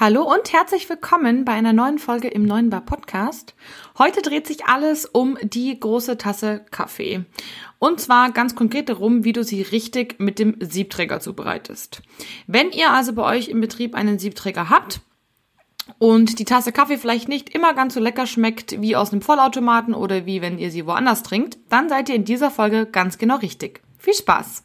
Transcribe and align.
Hallo 0.00 0.22
und 0.22 0.50
herzlich 0.50 0.88
willkommen 0.88 1.44
bei 1.44 1.52
einer 1.52 1.74
neuen 1.74 1.98
Folge 1.98 2.28
im 2.28 2.46
Neuen 2.46 2.70
Bar 2.70 2.80
Podcast. 2.80 3.54
Heute 3.98 4.22
dreht 4.22 4.46
sich 4.46 4.64
alles 4.64 5.04
um 5.04 5.36
die 5.42 5.78
große 5.78 6.16
Tasse 6.16 6.64
Kaffee. 6.70 7.26
Und 7.78 8.00
zwar 8.00 8.32
ganz 8.32 8.54
konkret 8.54 8.88
darum, 8.88 9.24
wie 9.24 9.34
du 9.34 9.44
sie 9.44 9.60
richtig 9.60 10.18
mit 10.18 10.38
dem 10.38 10.56
Siebträger 10.58 11.20
zubereitest. 11.20 12.00
Wenn 12.46 12.70
ihr 12.70 12.92
also 12.92 13.12
bei 13.12 13.24
euch 13.24 13.48
im 13.48 13.60
Betrieb 13.60 13.94
einen 13.94 14.18
Siebträger 14.18 14.70
habt, 14.70 15.02
und 15.98 16.38
die 16.38 16.46
Tasse 16.46 16.72
Kaffee 16.72 16.96
vielleicht 16.96 17.28
nicht 17.28 17.50
immer 17.50 17.74
ganz 17.74 17.92
so 17.92 18.00
lecker 18.00 18.26
schmeckt 18.26 18.80
wie 18.80 18.96
aus 18.96 19.12
einem 19.12 19.20
Vollautomaten 19.20 19.92
oder 19.92 20.24
wie 20.24 20.40
wenn 20.40 20.58
ihr 20.58 20.70
sie 20.70 20.86
woanders 20.86 21.24
trinkt, 21.24 21.58
dann 21.68 21.90
seid 21.90 22.08
ihr 22.08 22.14
in 22.14 22.24
dieser 22.24 22.50
Folge 22.50 22.86
ganz 22.86 23.18
genau 23.18 23.36
richtig. 23.36 23.82
Viel 23.98 24.14
Spaß! 24.14 24.64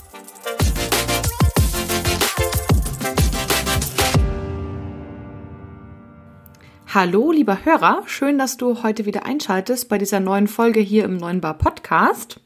Hallo, 6.93 7.31
lieber 7.31 7.63
Hörer, 7.63 8.03
schön, 8.05 8.37
dass 8.37 8.57
du 8.57 8.83
heute 8.83 9.05
wieder 9.05 9.25
einschaltest 9.25 9.87
bei 9.87 9.97
dieser 9.97 10.19
neuen 10.19 10.49
Folge 10.49 10.81
hier 10.81 11.05
im 11.05 11.15
Neuen 11.15 11.39
Bar 11.39 11.53
Podcast. 11.53 12.41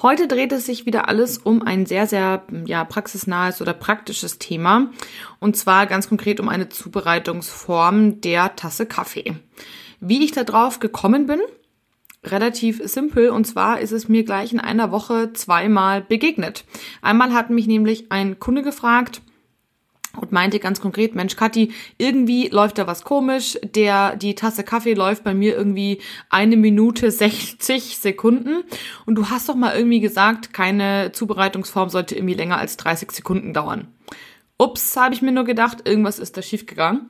Heute 0.00 0.26
dreht 0.28 0.50
es 0.52 0.64
sich 0.64 0.86
wieder 0.86 1.08
alles 1.08 1.36
um 1.36 1.60
ein 1.60 1.84
sehr, 1.84 2.06
sehr 2.06 2.42
ja, 2.64 2.84
praxisnahes 2.84 3.60
oder 3.60 3.74
praktisches 3.74 4.38
Thema 4.38 4.90
und 5.40 5.58
zwar 5.58 5.84
ganz 5.84 6.08
konkret 6.08 6.40
um 6.40 6.48
eine 6.48 6.70
Zubereitungsform 6.70 8.22
der 8.22 8.56
Tasse 8.56 8.86
Kaffee. 8.86 9.36
Wie 10.00 10.24
ich 10.24 10.32
da 10.32 10.44
drauf 10.44 10.80
gekommen 10.80 11.26
bin, 11.26 11.40
relativ 12.24 12.80
simpel 12.84 13.28
und 13.28 13.46
zwar 13.46 13.80
ist 13.80 13.92
es 13.92 14.08
mir 14.08 14.24
gleich 14.24 14.54
in 14.54 14.60
einer 14.60 14.90
Woche 14.90 15.34
zweimal 15.34 16.00
begegnet. 16.00 16.64
Einmal 17.02 17.34
hat 17.34 17.50
mich 17.50 17.66
nämlich 17.66 18.10
ein 18.10 18.38
Kunde 18.38 18.62
gefragt, 18.62 19.20
und 20.20 20.32
meinte 20.32 20.58
ganz 20.58 20.80
konkret, 20.80 21.14
Mensch, 21.14 21.36
Kathi, 21.36 21.72
irgendwie 21.98 22.48
läuft 22.48 22.78
da 22.78 22.86
was 22.86 23.04
komisch. 23.04 23.58
Der, 23.62 24.16
die 24.16 24.34
Tasse 24.34 24.64
Kaffee 24.64 24.94
läuft 24.94 25.24
bei 25.24 25.34
mir 25.34 25.56
irgendwie 25.56 26.00
eine 26.30 26.56
Minute 26.56 27.10
60 27.10 27.98
Sekunden. 27.98 28.62
Und 29.06 29.14
du 29.14 29.30
hast 29.30 29.48
doch 29.48 29.54
mal 29.54 29.76
irgendwie 29.76 30.00
gesagt, 30.00 30.52
keine 30.52 31.12
Zubereitungsform 31.12 31.88
sollte 31.88 32.14
irgendwie 32.14 32.34
länger 32.34 32.58
als 32.58 32.76
30 32.76 33.10
Sekunden 33.10 33.52
dauern. 33.52 33.88
Ups, 34.58 34.96
habe 34.96 35.14
ich 35.14 35.22
mir 35.22 35.32
nur 35.32 35.44
gedacht, 35.44 35.88
irgendwas 35.88 36.18
ist 36.18 36.36
da 36.36 36.42
schiefgegangen. 36.42 37.08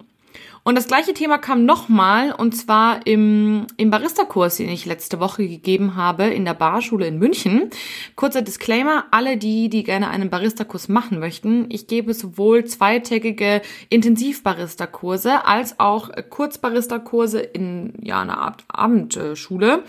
Und 0.64 0.76
das 0.76 0.86
gleiche 0.86 1.12
Thema 1.12 1.38
kam 1.38 1.64
nochmal, 1.64 2.32
und 2.32 2.52
zwar 2.52 3.04
im, 3.06 3.66
im 3.76 3.90
Barista-Kurs, 3.90 4.58
den 4.58 4.68
ich 4.68 4.86
letzte 4.86 5.18
Woche 5.18 5.48
gegeben 5.48 5.96
habe 5.96 6.24
in 6.24 6.44
der 6.44 6.54
Barschule 6.54 7.06
in 7.06 7.18
München. 7.18 7.70
Kurzer 8.14 8.42
Disclaimer, 8.42 9.06
alle 9.10 9.36
die, 9.36 9.68
die 9.68 9.82
gerne 9.82 10.08
einen 10.08 10.30
Barista-Kurs 10.30 10.88
machen 10.88 11.18
möchten, 11.18 11.66
ich 11.68 11.88
gebe 11.88 12.14
sowohl 12.14 12.64
zweitägige 12.64 13.60
Intensiv-Barista-Kurse 13.88 15.46
als 15.46 15.80
auch 15.80 16.10
Kurz-Barista-Kurse 16.30 17.40
in 17.40 17.94
ja, 18.00 18.20
einer 18.20 18.38
Art 18.38 18.64
Abendschule. 18.68 19.82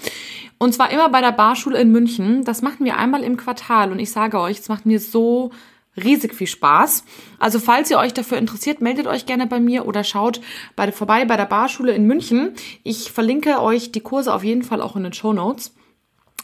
Und 0.58 0.74
zwar 0.74 0.92
immer 0.92 1.10
bei 1.10 1.22
der 1.22 1.34
Barschule 1.34 1.80
in 1.80 1.92
München. 1.92 2.46
Das 2.46 2.64
machen 2.64 2.86
wir 2.86 2.98
einmal 2.98 3.24
im 3.24 3.38
Quartal 3.38 3.92
und 3.92 4.00
ich 4.00 4.12
sage 4.12 4.40
euch, 4.40 4.60
es 4.60 4.70
macht 4.70 4.86
mir 4.86 5.00
so 5.00 5.52
riesig 5.96 6.34
viel 6.34 6.48
Spaß. 6.48 7.04
Also 7.40 7.60
falls 7.60 7.92
ihr 7.92 7.98
euch 7.98 8.14
dafür 8.14 8.38
interessiert, 8.38 8.82
meldet 8.82 9.08
euch 9.08 9.26
gerne 9.26 9.48
bei 9.48 9.60
mir 9.60 9.86
oder 9.86 10.04
schaut 10.04 10.42
bei, 10.76 10.92
vorbei 10.92 11.26
bei 11.26 11.38
der 11.38 11.46
Barschule 11.46 11.94
in 11.94 12.08
München. 12.08 12.54
Ich 12.84 13.12
verlinke 13.12 13.62
euch 13.62 13.92
die 13.92 14.02
Kurse 14.02 14.34
auf 14.34 14.44
jeden 14.44 14.64
Fall 14.64 14.82
auch 14.82 14.96
in 14.96 15.04
den 15.04 15.14
Show 15.14 15.34
Notes. 15.34 15.74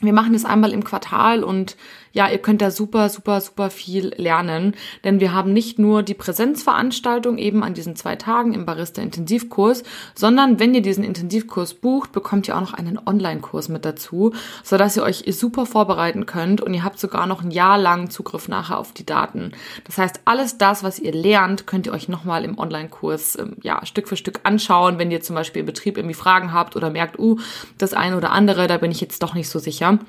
Wir 0.01 0.13
machen 0.13 0.33
es 0.33 0.45
einmal 0.45 0.71
im 0.71 0.83
Quartal 0.83 1.43
und 1.43 1.75
ja, 2.11 2.29
ihr 2.29 2.39
könnt 2.39 2.61
da 2.61 2.71
super, 2.71 3.09
super, 3.09 3.41
super 3.41 3.69
viel 3.69 4.13
lernen, 4.17 4.75
denn 5.03 5.19
wir 5.19 5.33
haben 5.33 5.53
nicht 5.53 5.79
nur 5.79 6.03
die 6.03 6.13
Präsenzveranstaltung 6.13 7.37
eben 7.37 7.63
an 7.63 7.73
diesen 7.73 7.95
zwei 7.95 8.15
Tagen 8.15 8.53
im 8.53 8.65
Barista-Intensivkurs, 8.65 9.83
sondern 10.15 10.59
wenn 10.59 10.73
ihr 10.73 10.81
diesen 10.81 11.03
Intensivkurs 11.03 11.75
bucht, 11.75 12.11
bekommt 12.11 12.47
ihr 12.47 12.55
auch 12.55 12.61
noch 12.61 12.73
einen 12.73 12.99
Online-Kurs 13.03 13.69
mit 13.69 13.85
dazu, 13.85 14.33
sodass 14.63 14.97
ihr 14.97 15.03
euch 15.03 15.23
super 15.27 15.65
vorbereiten 15.65 16.25
könnt 16.25 16.61
und 16.61 16.73
ihr 16.73 16.83
habt 16.83 16.99
sogar 16.99 17.27
noch 17.27 17.43
ein 17.43 17.51
Jahr 17.51 17.77
lang 17.77 18.09
Zugriff 18.09 18.47
nachher 18.47 18.79
auf 18.79 18.91
die 18.93 19.05
Daten. 19.05 19.51
Das 19.85 19.97
heißt, 19.97 20.21
alles 20.25 20.57
das, 20.57 20.83
was 20.83 20.99
ihr 20.99 21.13
lernt, 21.13 21.67
könnt 21.67 21.85
ihr 21.87 21.93
euch 21.93 22.09
nochmal 22.09 22.43
im 22.43 22.57
Online-Kurs 22.57 23.37
ähm, 23.39 23.57
ja, 23.61 23.85
Stück 23.85 24.07
für 24.07 24.17
Stück 24.17 24.41
anschauen, 24.43 24.97
wenn 24.97 25.11
ihr 25.11 25.21
zum 25.21 25.35
Beispiel 25.35 25.61
im 25.61 25.65
Betrieb 25.65 25.97
irgendwie 25.97 26.15
Fragen 26.15 26.53
habt 26.53 26.75
oder 26.75 26.89
merkt, 26.89 27.19
uh, 27.19 27.37
das 27.77 27.93
eine 27.93 28.17
oder 28.17 28.31
andere, 28.31 28.67
da 28.67 28.77
bin 28.77 28.91
ich 28.91 29.01
jetzt 29.01 29.23
doch 29.23 29.33
nicht 29.33 29.49
so 29.49 29.59
sicher. 29.59 29.99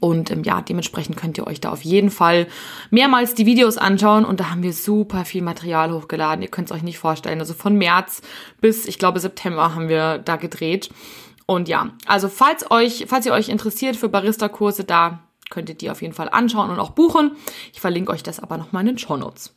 Und 0.00 0.30
ähm, 0.30 0.42
ja, 0.42 0.60
dementsprechend 0.60 1.16
könnt 1.16 1.38
ihr 1.38 1.46
euch 1.46 1.60
da 1.60 1.70
auf 1.70 1.82
jeden 1.82 2.10
Fall 2.10 2.46
mehrmals 2.90 3.34
die 3.34 3.46
Videos 3.46 3.78
anschauen 3.78 4.24
und 4.24 4.40
da 4.40 4.50
haben 4.50 4.62
wir 4.62 4.72
super 4.72 5.24
viel 5.24 5.42
Material 5.42 5.92
hochgeladen. 5.92 6.42
Ihr 6.42 6.50
könnt 6.50 6.70
es 6.70 6.76
euch 6.76 6.82
nicht 6.82 6.98
vorstellen. 6.98 7.40
Also 7.40 7.54
von 7.54 7.76
März 7.76 8.22
bis, 8.60 8.86
ich 8.86 8.98
glaube, 8.98 9.20
September 9.20 9.74
haben 9.74 9.88
wir 9.88 10.18
da 10.18 10.36
gedreht. 10.36 10.90
Und 11.46 11.68
ja, 11.68 11.90
also 12.06 12.28
falls 12.28 12.70
euch, 12.70 13.06
falls 13.08 13.26
ihr 13.26 13.32
euch 13.32 13.48
interessiert 13.48 13.96
für 13.96 14.08
Barista-Kurse, 14.08 14.84
da 14.84 15.20
könnt 15.50 15.82
ihr 15.82 15.92
auf 15.92 16.02
jeden 16.02 16.14
Fall 16.14 16.28
anschauen 16.30 16.70
und 16.70 16.78
auch 16.78 16.90
buchen. 16.90 17.32
Ich 17.72 17.80
verlinke 17.80 18.12
euch 18.12 18.22
das 18.22 18.40
aber 18.40 18.56
nochmal 18.56 18.82
in 18.82 18.88
den 18.88 18.98
Show 18.98 19.16
Notes. 19.16 19.54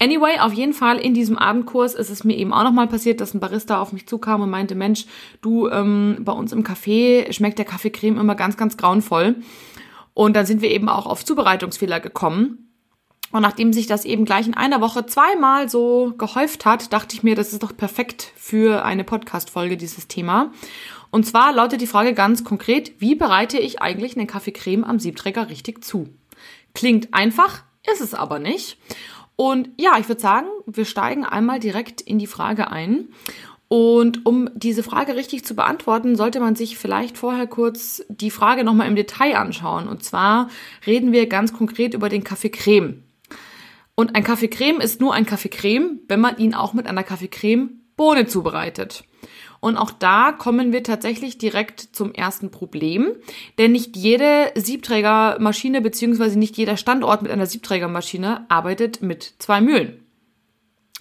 Anyway, 0.00 0.38
auf 0.38 0.52
jeden 0.52 0.74
Fall 0.74 0.98
in 0.98 1.12
diesem 1.12 1.36
Abendkurs 1.36 1.94
ist 1.94 2.10
es 2.10 2.22
mir 2.22 2.36
eben 2.36 2.52
auch 2.52 2.62
nochmal 2.62 2.86
passiert, 2.86 3.20
dass 3.20 3.34
ein 3.34 3.40
Barista 3.40 3.80
auf 3.80 3.92
mich 3.92 4.06
zukam 4.06 4.42
und 4.42 4.50
meinte, 4.50 4.76
Mensch, 4.76 5.06
du, 5.40 5.68
ähm, 5.68 6.18
bei 6.20 6.32
uns 6.32 6.52
im 6.52 6.62
Café 6.62 7.32
schmeckt 7.32 7.58
der 7.58 7.64
Kaffeecreme 7.64 8.18
immer 8.18 8.36
ganz, 8.36 8.56
ganz 8.56 8.76
grauenvoll. 8.76 9.36
Und 10.14 10.36
dann 10.36 10.46
sind 10.46 10.62
wir 10.62 10.70
eben 10.70 10.88
auch 10.88 11.06
auf 11.06 11.24
Zubereitungsfehler 11.24 11.98
gekommen. 11.98 12.68
Und 13.30 13.42
nachdem 13.42 13.72
sich 13.72 13.86
das 13.86 14.04
eben 14.04 14.24
gleich 14.24 14.46
in 14.46 14.54
einer 14.54 14.80
Woche 14.80 15.04
zweimal 15.04 15.68
so 15.68 16.14
gehäuft 16.16 16.64
hat, 16.64 16.92
dachte 16.92 17.14
ich 17.14 17.22
mir, 17.22 17.34
das 17.34 17.52
ist 17.52 17.62
doch 17.62 17.76
perfekt 17.76 18.32
für 18.36 18.84
eine 18.84 19.04
Podcast-Folge, 19.04 19.76
dieses 19.76 20.08
Thema. 20.08 20.52
Und 21.10 21.26
zwar 21.26 21.52
lautet 21.52 21.80
die 21.80 21.86
Frage 21.86 22.14
ganz 22.14 22.44
konkret, 22.44 22.92
wie 23.00 23.14
bereite 23.14 23.58
ich 23.58 23.82
eigentlich 23.82 24.16
eine 24.16 24.26
Kaffeecreme 24.26 24.84
am 24.84 24.98
Siebträger 24.98 25.48
richtig 25.50 25.84
zu? 25.84 26.08
Klingt 26.74 27.12
einfach, 27.12 27.64
ist 27.90 28.00
es 28.00 28.14
aber 28.14 28.38
nicht. 28.38 28.78
Und 29.40 29.70
ja, 29.78 29.92
ich 30.00 30.08
würde 30.08 30.20
sagen, 30.20 30.48
wir 30.66 30.84
steigen 30.84 31.24
einmal 31.24 31.60
direkt 31.60 32.00
in 32.00 32.18
die 32.18 32.26
Frage 32.26 32.72
ein. 32.72 33.10
Und 33.68 34.26
um 34.26 34.50
diese 34.56 34.82
Frage 34.82 35.14
richtig 35.14 35.44
zu 35.44 35.54
beantworten, 35.54 36.16
sollte 36.16 36.40
man 36.40 36.56
sich 36.56 36.76
vielleicht 36.76 37.16
vorher 37.16 37.46
kurz 37.46 38.02
die 38.08 38.32
Frage 38.32 38.64
nochmal 38.64 38.88
im 38.88 38.96
Detail 38.96 39.36
anschauen. 39.36 39.86
Und 39.86 40.02
zwar 40.02 40.48
reden 40.88 41.12
wir 41.12 41.28
ganz 41.28 41.52
konkret 41.52 41.94
über 41.94 42.08
den 42.08 42.24
Kaffeecreme. 42.24 43.04
Und 43.94 44.16
ein 44.16 44.24
Kaffeecreme 44.24 44.80
ist 44.80 45.00
nur 45.00 45.14
ein 45.14 45.24
Kaffeecreme, 45.24 46.00
wenn 46.08 46.20
man 46.20 46.38
ihn 46.38 46.52
auch 46.52 46.72
mit 46.72 46.88
einer 46.88 47.04
Kaffeecreme 47.04 47.70
Bohne 47.96 48.26
zubereitet. 48.26 49.04
Und 49.60 49.76
auch 49.76 49.90
da 49.90 50.32
kommen 50.32 50.72
wir 50.72 50.82
tatsächlich 50.82 51.38
direkt 51.38 51.80
zum 51.80 52.14
ersten 52.14 52.50
Problem, 52.50 53.12
denn 53.58 53.72
nicht 53.72 53.96
jede 53.96 54.52
Siebträgermaschine 54.54 55.80
beziehungsweise 55.80 56.38
nicht 56.38 56.56
jeder 56.56 56.76
Standort 56.76 57.22
mit 57.22 57.32
einer 57.32 57.46
Siebträgermaschine 57.46 58.46
arbeitet 58.48 59.02
mit 59.02 59.34
zwei 59.38 59.60
Mühlen. 59.60 60.04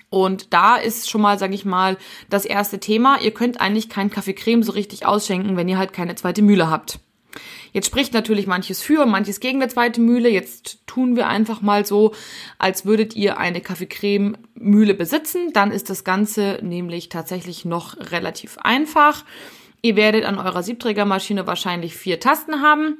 Und 0.09 0.53
da 0.53 0.78
ist 0.78 1.09
schon 1.09 1.22
mal, 1.22 1.38
sage 1.38 1.53
ich 1.53 1.66
mal, 1.66 1.97
das 2.29 2.45
erste 2.45 2.79
Thema. 2.79 3.19
Ihr 3.22 3.31
könnt 3.31 3.59
eigentlich 3.59 3.90
kein 3.90 4.09
Kaffeecreme 4.09 4.63
so 4.63 4.72
richtig 4.72 5.06
ausschenken, 5.06 5.57
wenn 5.57 5.68
ihr 5.68 5.78
halt 5.78 5.94
keine 5.94 6.16
zweite 6.16 6.41
Mühle 6.41 6.69
habt. 6.69 7.00
Jetzt 7.73 7.87
spricht 7.87 8.13
natürlich 8.13 8.47
manches 8.47 8.81
für 8.81 9.03
und 9.03 9.11
manches 9.11 9.39
gegen 9.39 9.61
eine 9.61 9.71
zweite 9.71 10.01
Mühle. 10.01 10.29
Jetzt 10.29 10.85
tun 10.87 11.15
wir 11.15 11.27
einfach 11.27 11.61
mal 11.61 11.85
so, 11.85 12.13
als 12.57 12.85
würdet 12.85 13.15
ihr 13.15 13.37
eine 13.37 13.61
Kaffeecreme-Mühle 13.61 14.93
besitzen. 14.93 15.53
Dann 15.53 15.71
ist 15.71 15.89
das 15.89 16.03
Ganze 16.03 16.59
nämlich 16.62 17.09
tatsächlich 17.09 17.65
noch 17.65 17.97
relativ 18.12 18.57
einfach. 18.57 19.23
Ihr 19.81 19.95
werdet 19.95 20.25
an 20.25 20.38
eurer 20.39 20.63
Siebträgermaschine 20.63 21.47
wahrscheinlich 21.47 21.95
vier 21.95 22.19
Tasten 22.19 22.62
haben. 22.62 22.97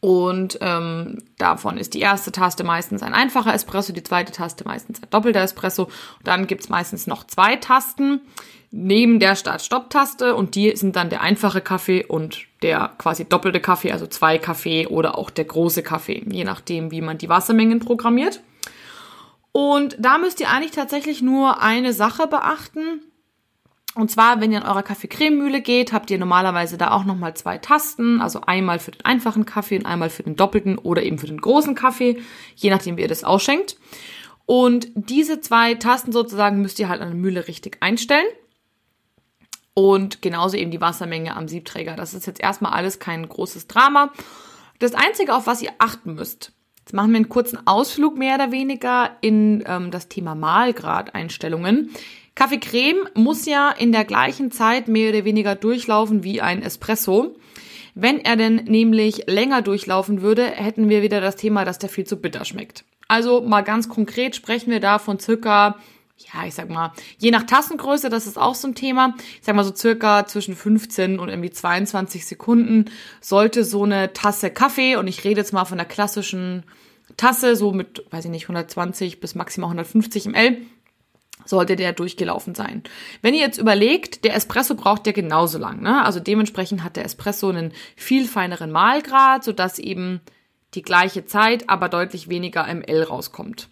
Und 0.00 0.58
ähm, 0.60 1.18
davon 1.38 1.78
ist 1.78 1.94
die 1.94 2.00
erste 2.00 2.32
Taste 2.32 2.64
meistens 2.64 3.02
ein 3.02 3.14
einfacher 3.14 3.54
Espresso, 3.54 3.92
die 3.92 4.02
zweite 4.02 4.32
Taste 4.32 4.64
meistens 4.64 5.02
ein 5.02 5.10
doppelter 5.10 5.40
Espresso. 5.40 5.84
Und 5.84 6.26
dann 6.26 6.46
gibt's 6.46 6.68
meistens 6.68 7.06
noch 7.06 7.24
zwei 7.24 7.56
Tasten 7.56 8.20
neben 8.70 9.20
der 9.20 9.36
Start-Stopp-Taste 9.36 10.34
und 10.34 10.54
die 10.54 10.76
sind 10.76 10.96
dann 10.96 11.08
der 11.08 11.22
einfache 11.22 11.60
Kaffee 11.60 12.04
und 12.04 12.45
der 12.62 12.92
quasi 12.98 13.24
doppelte 13.24 13.60
Kaffee, 13.60 13.92
also 13.92 14.06
zwei 14.06 14.38
Kaffee 14.38 14.86
oder 14.86 15.18
auch 15.18 15.30
der 15.30 15.44
große 15.44 15.82
Kaffee, 15.82 16.24
je 16.28 16.44
nachdem, 16.44 16.90
wie 16.90 17.00
man 17.00 17.18
die 17.18 17.28
Wassermengen 17.28 17.80
programmiert. 17.80 18.40
Und 19.52 19.96
da 19.98 20.18
müsst 20.18 20.40
ihr 20.40 20.50
eigentlich 20.50 20.72
tatsächlich 20.72 21.22
nur 21.22 21.62
eine 21.62 21.92
Sache 21.92 22.26
beachten. 22.26 23.00
Und 23.94 24.10
zwar, 24.10 24.42
wenn 24.42 24.52
ihr 24.52 24.58
in 24.58 24.66
eurer 24.66 24.82
Kaffeecrememühle 24.82 25.62
geht, 25.62 25.94
habt 25.94 26.10
ihr 26.10 26.18
normalerweise 26.18 26.76
da 26.76 26.90
auch 26.90 27.04
nochmal 27.04 27.34
zwei 27.34 27.56
Tasten, 27.56 28.20
also 28.20 28.42
einmal 28.42 28.78
für 28.78 28.90
den 28.90 29.04
einfachen 29.06 29.46
Kaffee 29.46 29.78
und 29.78 29.86
einmal 29.86 30.10
für 30.10 30.22
den 30.22 30.36
doppelten 30.36 30.76
oder 30.76 31.02
eben 31.02 31.18
für 31.18 31.26
den 31.26 31.40
großen 31.40 31.74
Kaffee, 31.74 32.18
je 32.54 32.68
nachdem, 32.68 32.98
wie 32.98 33.02
ihr 33.02 33.08
das 33.08 33.24
ausschenkt. 33.24 33.78
Und 34.44 34.88
diese 34.94 35.40
zwei 35.40 35.74
Tasten 35.74 36.12
sozusagen 36.12 36.60
müsst 36.60 36.78
ihr 36.78 36.90
halt 36.90 37.00
an 37.00 37.08
der 37.08 37.16
Mühle 37.16 37.48
richtig 37.48 37.78
einstellen. 37.80 38.26
Und 39.78 40.22
genauso 40.22 40.56
eben 40.56 40.70
die 40.70 40.80
Wassermenge 40.80 41.36
am 41.36 41.48
Siebträger. 41.48 41.96
Das 41.96 42.14
ist 42.14 42.26
jetzt 42.26 42.40
erstmal 42.40 42.72
alles 42.72 42.98
kein 42.98 43.28
großes 43.28 43.66
Drama. 43.66 44.10
Das 44.78 44.94
Einzige, 44.94 45.34
auf 45.34 45.46
was 45.46 45.60
ihr 45.60 45.72
achten 45.76 46.14
müsst, 46.14 46.52
jetzt 46.78 46.94
machen 46.94 47.10
wir 47.10 47.16
einen 47.16 47.28
kurzen 47.28 47.66
Ausflug 47.66 48.16
mehr 48.16 48.36
oder 48.36 48.52
weniger 48.52 49.10
in 49.20 49.62
ähm, 49.66 49.90
das 49.90 50.08
Thema 50.08 50.34
Mahlgrad-Einstellungen. 50.34 51.90
Kaffee 52.34 52.58
Creme 52.58 53.06
muss 53.14 53.44
ja 53.44 53.70
in 53.70 53.92
der 53.92 54.06
gleichen 54.06 54.50
Zeit 54.50 54.88
mehr 54.88 55.10
oder 55.10 55.26
weniger 55.26 55.54
durchlaufen 55.54 56.24
wie 56.24 56.40
ein 56.40 56.62
Espresso. 56.62 57.36
Wenn 57.94 58.18
er 58.24 58.36
denn 58.36 58.56
nämlich 58.56 59.24
länger 59.26 59.60
durchlaufen 59.60 60.22
würde, 60.22 60.46
hätten 60.46 60.88
wir 60.88 61.02
wieder 61.02 61.20
das 61.20 61.36
Thema, 61.36 61.66
dass 61.66 61.78
der 61.78 61.90
viel 61.90 62.04
zu 62.04 62.16
bitter 62.16 62.46
schmeckt. 62.46 62.84
Also 63.08 63.42
mal 63.42 63.60
ganz 63.60 63.90
konkret 63.90 64.36
sprechen 64.36 64.70
wir 64.70 64.80
da 64.80 64.98
von 64.98 65.18
circa, 65.18 65.76
ja, 66.18 66.46
ich 66.46 66.54
sag 66.54 66.70
mal, 66.70 66.92
je 67.18 67.30
nach 67.30 67.42
Tassengröße, 67.42 68.08
das 68.08 68.26
ist 68.26 68.38
auch 68.38 68.54
so 68.54 68.68
ein 68.68 68.74
Thema. 68.74 69.14
Ich 69.38 69.44
sag 69.44 69.54
mal 69.54 69.64
so 69.64 69.74
circa 69.74 70.26
zwischen 70.26 70.56
15 70.56 71.18
und 71.18 71.28
irgendwie 71.28 71.50
22 71.50 72.24
Sekunden 72.24 72.86
sollte 73.20 73.64
so 73.64 73.84
eine 73.84 74.12
Tasse 74.12 74.50
Kaffee, 74.50 74.96
und 74.96 75.08
ich 75.08 75.24
rede 75.24 75.40
jetzt 75.40 75.52
mal 75.52 75.66
von 75.66 75.78
der 75.78 75.86
klassischen 75.86 76.64
Tasse, 77.16 77.54
so 77.54 77.72
mit, 77.72 78.04
weiß 78.10 78.24
ich 78.24 78.30
nicht, 78.30 78.44
120 78.44 79.20
bis 79.20 79.34
maximal 79.34 79.68
150 79.68 80.26
ml, 80.26 80.62
sollte 81.44 81.76
der 81.76 81.92
durchgelaufen 81.92 82.54
sein. 82.54 82.82
Wenn 83.20 83.34
ihr 83.34 83.40
jetzt 83.40 83.58
überlegt, 83.58 84.24
der 84.24 84.34
Espresso 84.34 84.74
braucht 84.74 85.06
ja 85.06 85.12
genauso 85.12 85.58
lang, 85.58 85.82
ne? 85.82 86.02
Also 86.04 86.18
dementsprechend 86.18 86.82
hat 86.82 86.96
der 86.96 87.04
Espresso 87.04 87.50
einen 87.50 87.72
viel 87.94 88.26
feineren 88.26 88.72
Mahlgrad, 88.72 89.44
sodass 89.44 89.78
eben 89.78 90.20
die 90.74 90.82
gleiche 90.82 91.26
Zeit, 91.26 91.68
aber 91.68 91.88
deutlich 91.88 92.28
weniger 92.28 92.66
ml 92.66 93.02
rauskommt. 93.04 93.68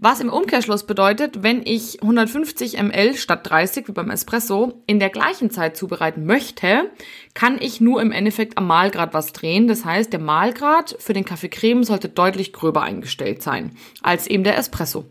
Was 0.00 0.20
im 0.20 0.28
Umkehrschluss 0.28 0.84
bedeutet, 0.84 1.42
wenn 1.42 1.60
ich 1.64 2.00
150 2.00 2.80
ml 2.80 3.14
statt 3.16 3.50
30 3.50 3.88
wie 3.88 3.92
beim 3.92 4.10
Espresso 4.10 4.80
in 4.86 5.00
der 5.00 5.10
gleichen 5.10 5.50
Zeit 5.50 5.76
zubereiten 5.76 6.24
möchte, 6.24 6.88
kann 7.34 7.58
ich 7.60 7.80
nur 7.80 8.00
im 8.00 8.12
Endeffekt 8.12 8.56
am 8.58 8.68
Mahlgrad 8.68 9.12
was 9.12 9.32
drehen. 9.32 9.66
Das 9.66 9.84
heißt, 9.84 10.12
der 10.12 10.20
Mahlgrad 10.20 10.94
für 11.00 11.14
den 11.14 11.24
Kaffee 11.24 11.48
Creme 11.48 11.82
sollte 11.82 12.08
deutlich 12.08 12.52
gröber 12.52 12.82
eingestellt 12.82 13.42
sein 13.42 13.72
als 14.00 14.28
eben 14.28 14.44
der 14.44 14.56
Espresso. 14.56 15.04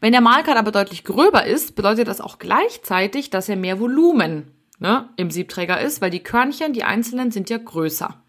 Wenn 0.00 0.12
der 0.12 0.22
Mahlgrad 0.22 0.56
aber 0.56 0.72
deutlich 0.72 1.04
gröber 1.04 1.44
ist, 1.44 1.76
bedeutet 1.76 2.08
das 2.08 2.22
auch 2.22 2.38
gleichzeitig, 2.38 3.28
dass 3.28 3.50
er 3.50 3.56
mehr 3.56 3.78
Volumen 3.78 4.52
ne, 4.78 5.10
im 5.16 5.30
Siebträger 5.30 5.82
ist, 5.82 6.00
weil 6.00 6.10
die 6.10 6.22
Körnchen, 6.22 6.72
die 6.72 6.84
einzelnen, 6.84 7.30
sind 7.30 7.50
ja 7.50 7.58
größer. 7.58 8.22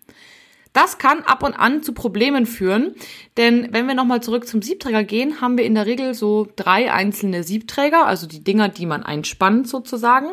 Das 0.78 1.00
kann 1.00 1.24
ab 1.24 1.42
und 1.42 1.56
an 1.56 1.82
zu 1.82 1.92
Problemen 1.92 2.46
führen, 2.46 2.94
denn 3.36 3.70
wenn 3.72 3.88
wir 3.88 3.96
nochmal 3.96 4.22
zurück 4.22 4.48
zum 4.48 4.62
Siebträger 4.62 5.04
gehen, 5.04 5.42
haben 5.42 5.58
wir 5.58 5.66
in 5.66 5.74
der 5.74 5.88
Regel 5.88 6.14
so 6.14 6.48
drei 6.56 6.94
einzelne 6.94 7.42
Siebträger, 7.42 8.06
also 8.06 8.28
die 8.28 8.44
Dinger, 8.44 8.70
die 8.70 8.86
man 8.86 9.02
einspannt 9.02 9.68
sozusagen. 9.68 10.28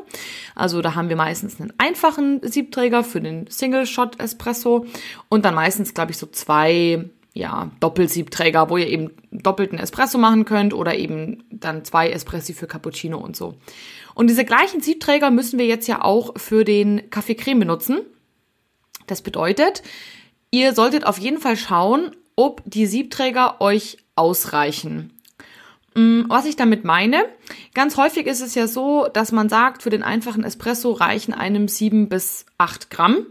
Also 0.55 0.83
da 0.83 0.97
haben 0.97 1.09
wir 1.09 1.17
meistens 1.17 1.59
einen 1.59 1.73
einfachen 1.79 2.41
Siebträger 2.43 3.05
für 3.05 3.23
den 3.23 3.47
Single 3.47 3.87
Shot 3.87 4.21
Espresso 4.21 4.85
und 5.31 5.47
dann 5.47 5.55
meistens, 5.55 5.95
glaube 5.95 6.11
ich, 6.11 6.19
so 6.19 6.27
zwei 6.27 7.09
ja, 7.33 7.71
Doppelsiebträger, 7.81 8.69
wo 8.69 8.77
ihr 8.77 8.89
eben 8.89 9.13
doppelten 9.33 9.79
Espresso 9.79 10.19
machen 10.19 10.45
könnt 10.45 10.75
oder 10.75 10.95
eben 10.95 11.45
dann 11.53 11.87
zwei 11.87 12.11
Espressi 12.11 12.53
für 12.53 12.67
Cappuccino 12.67 13.17
und 13.17 13.35
so. 13.35 13.55
Und 14.15 14.29
diese 14.29 14.45
gleichen 14.45 14.83
Siebträger 14.83 15.31
müssen 15.31 15.59
wir 15.59 15.65
jetzt 15.65 15.87
ja 15.87 16.05
auch 16.05 16.39
für 16.39 16.67
den 16.67 17.09
Kaffee 17.09 17.35
Creme 17.35 17.61
benutzen. 17.61 18.01
Das 19.07 19.23
bedeutet, 19.23 19.83
ihr 20.55 20.73
solltet 20.73 21.05
auf 21.05 21.19
jeden 21.19 21.39
Fall 21.39 21.57
schauen, 21.57 22.13
ob 22.37 22.63
die 22.65 22.87
Siebträger 22.87 23.61
euch 23.61 23.99
ausreichen. 24.15 25.13
Mm, 25.97 26.23
was 26.29 26.47
ich 26.47 26.55
damit 26.55 26.85
meine, 26.85 27.25
ganz 27.75 27.97
häufig 27.97 28.29
ist 28.29 28.41
es 28.41 28.55
ja 28.55 28.69
so, 28.69 29.09
dass 29.13 29.33
man 29.33 29.49
sagt, 29.49 29.83
für 29.83 29.91
den 29.91 30.05
einfachen 30.05 30.45
Espresso 30.45 30.93
reichen 30.93 31.35
einem 31.35 31.67
sieben 31.67 32.09
bis 32.09 32.47
acht 32.57 32.89
Gramm. 32.89 33.27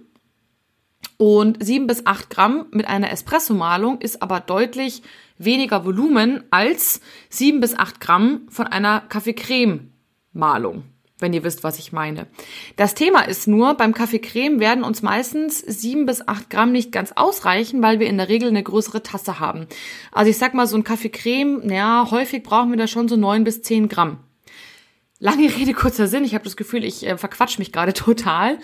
Und 1.18 1.64
sieben 1.64 1.88
bis 1.88 2.06
acht 2.06 2.30
Gramm 2.30 2.66
mit 2.72 2.88
einer 2.88 3.10
Espresso-Malung 3.10 4.02
ist 4.02 4.22
aber 4.22 4.42
deutlich 4.42 5.02
weniger 5.38 5.86
Volumen 5.86 6.44
als 6.52 7.00
sieben 7.30 7.62
bis 7.62 7.74
acht 7.74 8.02
Gramm 8.02 8.48
von 8.50 8.68
einer 8.68 9.00
Kaffee-Creme-Malung 9.00 10.84
wenn 11.24 11.34
ihr 11.34 11.44
wisst, 11.44 11.64
was 11.64 11.80
ich 11.80 11.92
meine. 11.92 12.28
Das 12.76 12.94
Thema 12.94 13.22
ist 13.22 13.48
nur, 13.48 13.74
beim 13.74 13.96
Kaffee 13.96 14.20
Creme 14.20 14.60
werden 14.60 14.84
uns 14.84 15.02
meistens 15.02 15.58
sieben 15.58 16.06
bis 16.06 16.28
acht 16.28 16.52
Gramm 16.52 16.72
nicht 16.72 16.92
ganz 16.92 17.14
ausreichen, 17.14 17.82
weil 17.82 18.00
wir 18.00 18.06
in 18.06 18.18
der 18.18 18.30
Regel 18.30 18.50
eine 18.50 18.62
größere 18.62 19.02
Tasse 19.02 19.40
haben. 19.40 19.66
Also 20.12 20.30
ich 20.30 20.38
sag 20.38 20.54
mal, 20.54 20.68
so 20.68 20.78
ein 20.78 20.84
Kaffee 20.84 21.10
Creme, 21.10 21.68
ja, 21.72 22.08
häufig 22.12 22.44
brauchen 22.44 22.70
wir 22.70 22.78
da 22.78 22.86
schon 22.86 23.08
so 23.08 23.16
neun 23.16 23.44
bis 23.44 23.64
zehn 23.64 23.90
Gramm. 23.90 24.20
Lange 25.20 25.56
Rede, 25.56 25.74
kurzer 25.74 26.08
Sinn. 26.08 26.26
Ich 26.26 26.34
habe 26.34 26.44
das 26.44 26.58
Gefühl, 26.58 26.84
ich 26.84 27.08
äh, 27.08 27.18
verquatsch 27.18 27.58
mich 27.58 27.72
gerade 27.72 27.94
total. 27.94 28.60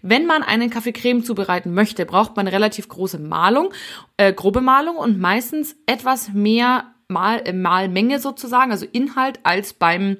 Wenn 0.00 0.26
man 0.26 0.44
einen 0.44 0.70
Kaffee 0.70 0.92
Creme 0.92 1.24
zubereiten 1.24 1.74
möchte, 1.74 2.06
braucht 2.06 2.36
man 2.36 2.46
relativ 2.46 2.88
große 2.88 3.18
Malung, 3.18 3.72
äh, 4.16 4.32
grobe 4.32 4.60
Malung 4.60 4.96
und 4.96 5.18
meistens 5.18 5.74
etwas 5.86 6.32
mehr 6.32 6.94
Mal, 7.08 7.42
äh, 7.44 7.52
Malmenge 7.52 8.20
sozusagen, 8.20 8.70
also 8.70 8.86
Inhalt 8.90 9.40
als 9.42 9.74
beim 9.74 10.16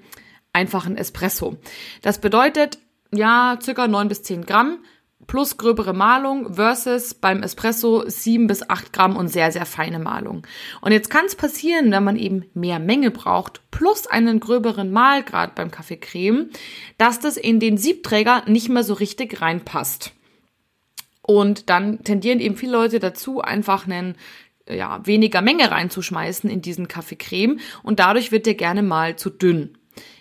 einfachen 0.54 0.96
Espresso. 0.96 1.58
Das 2.00 2.18
bedeutet, 2.18 2.78
ja, 3.12 3.58
circa 3.60 3.86
neun 3.86 4.08
bis 4.08 4.22
zehn 4.22 4.46
Gramm 4.46 4.78
plus 5.26 5.56
gröbere 5.56 5.92
Malung 5.92 6.54
versus 6.54 7.14
beim 7.14 7.42
Espresso 7.42 8.04
7 8.06 8.46
bis 8.46 8.68
8 8.68 8.92
Gramm 8.92 9.16
und 9.16 9.28
sehr, 9.28 9.52
sehr 9.52 9.66
feine 9.66 9.98
Malung. 9.98 10.46
Und 10.80 10.92
jetzt 10.92 11.10
kann 11.10 11.24
es 11.26 11.34
passieren, 11.34 11.90
wenn 11.90 12.04
man 12.04 12.16
eben 12.16 12.44
mehr 12.54 12.78
Menge 12.78 13.10
braucht, 13.10 13.60
plus 13.70 14.06
einen 14.06 14.40
gröberen 14.40 14.90
Mahlgrad 14.90 15.54
beim 15.54 15.70
Kaffee 15.70 15.96
Creme, 15.96 16.50
dass 16.98 17.20
das 17.20 17.36
in 17.36 17.60
den 17.60 17.76
Siebträger 17.76 18.42
nicht 18.46 18.68
mehr 18.68 18.84
so 18.84 18.94
richtig 18.94 19.40
reinpasst. 19.40 20.12
Und 21.22 21.70
dann 21.70 22.04
tendieren 22.04 22.40
eben 22.40 22.56
viele 22.56 22.72
Leute 22.72 22.98
dazu, 22.98 23.40
einfach 23.40 23.86
einen 23.86 24.16
ja, 24.68 25.00
weniger 25.06 25.42
Menge 25.42 25.70
reinzuschmeißen 25.70 26.50
in 26.50 26.62
diesen 26.62 26.88
Kaffee 26.88 27.16
Creme 27.16 27.60
und 27.82 27.98
dadurch 27.98 28.32
wird 28.32 28.46
der 28.46 28.54
gerne 28.54 28.82
mal 28.82 29.16
zu 29.16 29.30
dünn. 29.30 29.76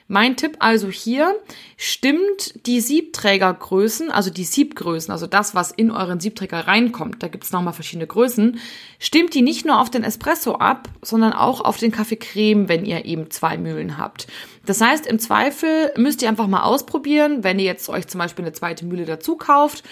Mein 0.08 0.36
Tipp 0.36 0.58
also 0.60 0.90
hier, 0.90 1.36
stimmt 1.78 2.66
die 2.66 2.82
Siebträgergrößen, 2.82 4.12
also 4.12 4.30
die 4.30 4.44
Siebgrößen, 4.44 5.12
also 5.12 5.28
das, 5.28 5.56
was 5.56 5.72
in 5.72 5.92
euren 5.92 6.20
Siebträger 6.20 6.68
reinkommt, 6.68 7.24
da 7.24 7.28
gibt 7.28 7.46
es 7.46 7.52
nochmal 7.52 7.74
verschiedene 7.74 8.08
Größen, 8.08 8.60
stimmt 9.00 9.34
die 9.34 9.42
nicht 9.42 9.66
nur 9.66 9.80
auf 9.80 9.90
den 9.90 10.04
Espresso 10.04 10.56
ab, 10.56 10.90
sondern 11.02 11.34
auch 11.34 11.62
auf 11.62 11.78
den 11.78 11.92
Kaffee 11.92 12.18
Creme, 12.18 12.68
wenn 12.68 12.86
ihr 12.86 13.06
eben 13.06 13.32
zwei 13.32 13.58
Mühlen 13.58 13.98
habt. 13.98 14.28
Das 14.66 14.82
heißt, 14.82 15.08
im 15.08 15.20
Zweifel 15.20 15.92
müsst 15.98 16.22
ihr 16.22 16.30
einfach 16.30 16.48
mal 16.48 16.64
ausprobieren, 16.64 17.44
wenn 17.44 17.60
ihr 17.60 17.66
jetzt 17.66 17.90
euch 17.90 18.08
zum 18.08 18.20
Beispiel 18.20 18.46
eine 18.46 18.54
zweite 18.54 18.86
Mühle 18.86 19.06
dazu 19.06 19.38
kauft, 19.38 19.84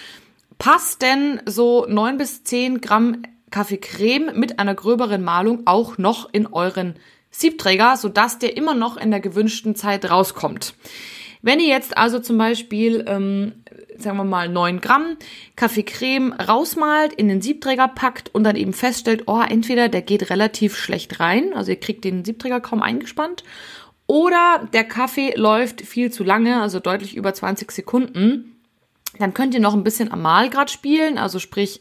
passt 0.58 1.02
denn 1.02 1.40
so 1.46 1.86
neun 1.88 2.18
bis 2.18 2.44
zehn 2.44 2.80
Gramm 2.80 3.22
Kaffee 3.50 3.78
Creme 3.78 4.32
mit 4.34 4.58
einer 4.58 4.74
gröberen 4.74 5.22
Malung 5.22 5.62
auch 5.66 5.98
noch 5.98 6.32
in 6.32 6.46
euren 6.46 6.94
Siebträger, 7.32 7.96
sodass 7.96 8.38
der 8.38 8.56
immer 8.56 8.74
noch 8.74 8.96
in 8.96 9.10
der 9.10 9.20
gewünschten 9.20 9.74
Zeit 9.74 10.08
rauskommt. 10.08 10.74
Wenn 11.40 11.58
ihr 11.58 11.66
jetzt 11.66 11.96
also 11.98 12.20
zum 12.20 12.38
Beispiel, 12.38 13.04
ähm, 13.08 13.52
sagen 13.98 14.16
wir 14.16 14.24
mal, 14.24 14.48
9 14.48 14.80
Gramm 14.80 15.16
Kaffeecreme 15.56 16.32
rausmalt, 16.34 17.12
in 17.12 17.26
den 17.26 17.42
Siebträger 17.42 17.88
packt 17.88 18.32
und 18.32 18.44
dann 18.44 18.54
eben 18.54 18.72
feststellt, 18.72 19.24
oh, 19.26 19.42
entweder 19.42 19.88
der 19.88 20.02
geht 20.02 20.30
relativ 20.30 20.76
schlecht 20.76 21.18
rein, 21.18 21.52
also 21.52 21.72
ihr 21.72 21.80
kriegt 21.80 22.04
den 22.04 22.24
Siebträger 22.24 22.60
kaum 22.60 22.80
eingespannt, 22.80 23.42
oder 24.06 24.68
der 24.72 24.84
Kaffee 24.84 25.34
läuft 25.34 25.80
viel 25.80 26.12
zu 26.12 26.22
lange, 26.22 26.60
also 26.60 26.78
deutlich 26.78 27.16
über 27.16 27.34
20 27.34 27.72
Sekunden, 27.72 28.56
dann 29.18 29.34
könnt 29.34 29.54
ihr 29.54 29.60
noch 29.60 29.74
ein 29.74 29.84
bisschen 29.84 30.12
am 30.12 30.22
Mahlgrad 30.22 30.70
spielen, 30.70 31.18
also 31.18 31.40
sprich, 31.40 31.80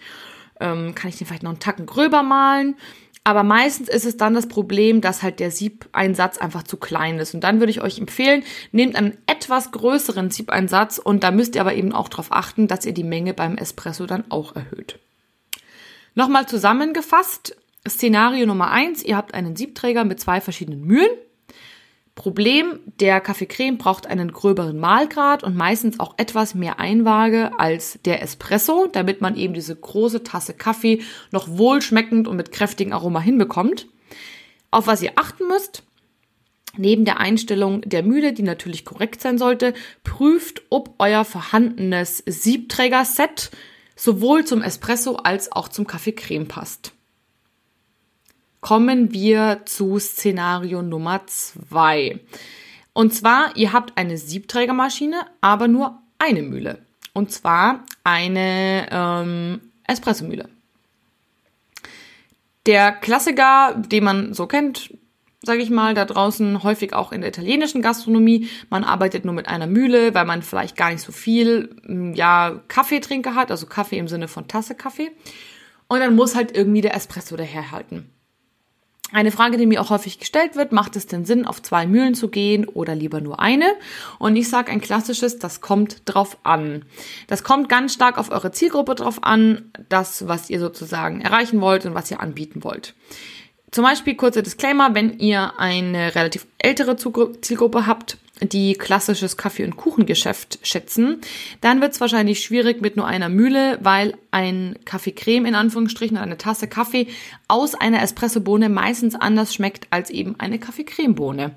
ähm, 0.59 0.95
kann 0.95 1.09
ich 1.09 1.17
den 1.17 1.27
vielleicht 1.27 1.43
noch 1.43 1.51
einen 1.51 1.59
Tacken 1.59 1.85
gröber 1.85 2.23
malen 2.23 2.75
aber 3.23 3.43
meistens 3.43 3.87
ist 3.87 4.05
es 4.05 4.17
dann 4.17 4.33
das 4.33 4.47
Problem, 4.47 4.99
dass 4.99 5.21
halt 5.21 5.39
der 5.39 5.51
Siebeinsatz 5.51 6.37
einfach 6.39 6.63
zu 6.63 6.77
klein 6.77 7.19
ist. 7.19 7.35
Und 7.35 7.43
dann 7.43 7.59
würde 7.59 7.69
ich 7.69 7.81
euch 7.81 7.99
empfehlen, 7.99 8.43
nehmt 8.71 8.95
einen 8.95 9.17
etwas 9.27 9.71
größeren 9.71 10.31
Siebeinsatz 10.31 10.97
und 10.97 11.23
da 11.23 11.29
müsst 11.29 11.55
ihr 11.55 11.61
aber 11.61 11.75
eben 11.75 11.93
auch 11.93 12.09
darauf 12.09 12.31
achten, 12.31 12.67
dass 12.67 12.85
ihr 12.85 12.93
die 12.93 13.03
Menge 13.03 13.33
beim 13.33 13.57
Espresso 13.57 14.07
dann 14.07 14.25
auch 14.29 14.55
erhöht. 14.55 14.97
Nochmal 16.15 16.47
zusammengefasst, 16.47 17.55
Szenario 17.87 18.45
Nummer 18.45 18.71
eins: 18.71 19.03
ihr 19.03 19.17
habt 19.17 19.33
einen 19.33 19.55
Siebträger 19.55 20.03
mit 20.03 20.19
zwei 20.19 20.41
verschiedenen 20.41 20.81
Mühlen 20.81 21.11
Problem, 22.15 22.79
der 22.99 23.21
Kaffee 23.21 23.45
Creme 23.45 23.77
braucht 23.77 24.05
einen 24.05 24.31
gröberen 24.31 24.77
Mahlgrad 24.77 25.43
und 25.43 25.55
meistens 25.55 25.99
auch 25.99 26.15
etwas 26.17 26.53
mehr 26.55 26.79
Einwaage 26.79 27.57
als 27.57 27.99
der 28.05 28.21
Espresso, 28.21 28.87
damit 28.91 29.21
man 29.21 29.37
eben 29.37 29.53
diese 29.53 29.75
große 29.75 30.23
Tasse 30.23 30.53
Kaffee 30.53 31.01
noch 31.31 31.47
wohlschmeckend 31.47 32.27
und 32.27 32.37
mit 32.37 32.51
kräftigem 32.51 32.93
Aroma 32.93 33.21
hinbekommt. 33.21 33.87
Auf 34.71 34.87
was 34.87 35.01
ihr 35.01 35.13
achten 35.15 35.47
müsst, 35.47 35.83
Neben 36.77 37.03
der 37.03 37.19
Einstellung 37.19 37.81
der 37.81 38.01
Mühle, 38.01 38.31
die 38.31 38.43
natürlich 38.43 38.85
korrekt 38.85 39.21
sein 39.21 39.37
sollte, 39.37 39.73
prüft, 40.03 40.61
ob 40.69 40.95
euer 40.99 41.25
vorhandenes 41.25 42.23
Siebträger-Set 42.25 43.51
sowohl 43.95 44.45
zum 44.45 44.61
Espresso 44.61 45.17
als 45.17 45.51
auch 45.51 45.67
zum 45.67 45.85
Kaffee 45.85 46.13
Creme 46.13 46.47
passt. 46.47 46.93
Kommen 48.61 49.11
wir 49.11 49.61
zu 49.65 49.99
Szenario 49.99 50.81
Nummer 50.81 51.25
zwei. 51.27 52.19
Und 52.93 53.13
zwar, 53.13 53.55
ihr 53.57 53.73
habt 53.73 53.97
eine 53.97 54.17
Siebträgermaschine, 54.17 55.21
aber 55.41 55.67
nur 55.67 55.99
eine 56.19 56.43
Mühle. 56.43 56.79
Und 57.13 57.31
zwar 57.31 57.83
eine 58.03 58.87
ähm, 58.91 59.61
Espressomühle. 59.87 60.47
Der 62.67 62.91
Klassiker, 62.91 63.75
den 63.75 64.03
man 64.03 64.33
so 64.33 64.45
kennt, 64.45 64.93
sage 65.41 65.63
ich 65.63 65.71
mal, 65.71 65.95
da 65.95 66.05
draußen 66.05 66.61
häufig 66.61 66.93
auch 66.93 67.11
in 67.11 67.21
der 67.21 67.29
italienischen 67.29 67.81
Gastronomie. 67.81 68.47
Man 68.69 68.83
arbeitet 68.83 69.25
nur 69.25 69.33
mit 69.33 69.47
einer 69.47 69.65
Mühle, 69.65 70.13
weil 70.13 70.25
man 70.25 70.43
vielleicht 70.43 70.77
gar 70.77 70.91
nicht 70.91 71.01
so 71.01 71.11
viel, 71.11 71.75
ja, 72.13 72.61
Kaffeetrinker 72.67 73.33
hat, 73.33 73.49
also 73.49 73.65
Kaffee 73.65 73.97
im 73.97 74.07
Sinne 74.07 74.27
von 74.27 74.47
Tasse 74.47 74.75
Kaffee. 74.75 75.11
Und 75.87 75.99
dann 75.99 76.15
muss 76.15 76.35
halt 76.35 76.55
irgendwie 76.55 76.81
der 76.81 76.95
Espresso 76.95 77.35
daherhalten. 77.35 78.09
Eine 79.13 79.31
Frage, 79.31 79.57
die 79.57 79.65
mir 79.65 79.81
auch 79.81 79.89
häufig 79.89 80.19
gestellt 80.19 80.55
wird, 80.55 80.71
macht 80.71 80.95
es 80.95 81.05
denn 81.05 81.25
Sinn, 81.25 81.45
auf 81.45 81.61
zwei 81.61 81.85
Mühlen 81.85 82.15
zu 82.15 82.29
gehen 82.29 82.65
oder 82.65 82.95
lieber 82.95 83.19
nur 83.19 83.39
eine? 83.39 83.65
Und 84.19 84.35
ich 84.37 84.49
sage 84.49 84.71
ein 84.71 84.79
klassisches, 84.79 85.37
das 85.37 85.59
kommt 85.59 86.03
drauf 86.05 86.37
an. 86.43 86.85
Das 87.27 87.43
kommt 87.43 87.67
ganz 87.67 87.93
stark 87.93 88.17
auf 88.17 88.31
eure 88.31 88.51
Zielgruppe 88.51 88.95
drauf 88.95 89.23
an, 89.23 89.71
das, 89.89 90.27
was 90.27 90.49
ihr 90.49 90.59
sozusagen 90.59 91.21
erreichen 91.21 91.59
wollt 91.59 91.85
und 91.85 91.93
was 91.93 92.09
ihr 92.09 92.21
anbieten 92.21 92.63
wollt. 92.63 92.93
Zum 93.71 93.83
Beispiel 93.83 94.15
kurzer 94.15 94.41
Disclaimer, 94.41 94.95
wenn 94.95 95.19
ihr 95.19 95.59
eine 95.59 96.15
relativ 96.15 96.45
ältere 96.57 96.95
Zielgruppe 96.95 97.87
habt, 97.87 98.17
die 98.41 98.73
klassisches 98.73 99.37
Kaffee- 99.37 99.65
und 99.65 99.77
Kuchengeschäft 99.77 100.59
schätzen, 100.63 101.21
dann 101.61 101.81
wird 101.81 101.93
es 101.93 102.01
wahrscheinlich 102.01 102.43
schwierig 102.43 102.81
mit 102.81 102.97
nur 102.97 103.05
einer 103.05 103.29
Mühle, 103.29 103.77
weil 103.81 104.15
ein 104.31 104.77
Kaffeecreme 104.85 105.45
in 105.45 105.55
Anführungsstrichen 105.55 106.17
oder 106.17 106.25
eine 106.25 106.37
Tasse 106.37 106.67
Kaffee 106.67 107.07
aus 107.47 107.75
einer 107.75 108.01
Espressobohne 108.01 108.69
meistens 108.69 109.15
anders 109.15 109.53
schmeckt 109.53 109.87
als 109.91 110.09
eben 110.09 110.39
eine 110.39 110.59
Kaffeecremebohne. 110.59 111.51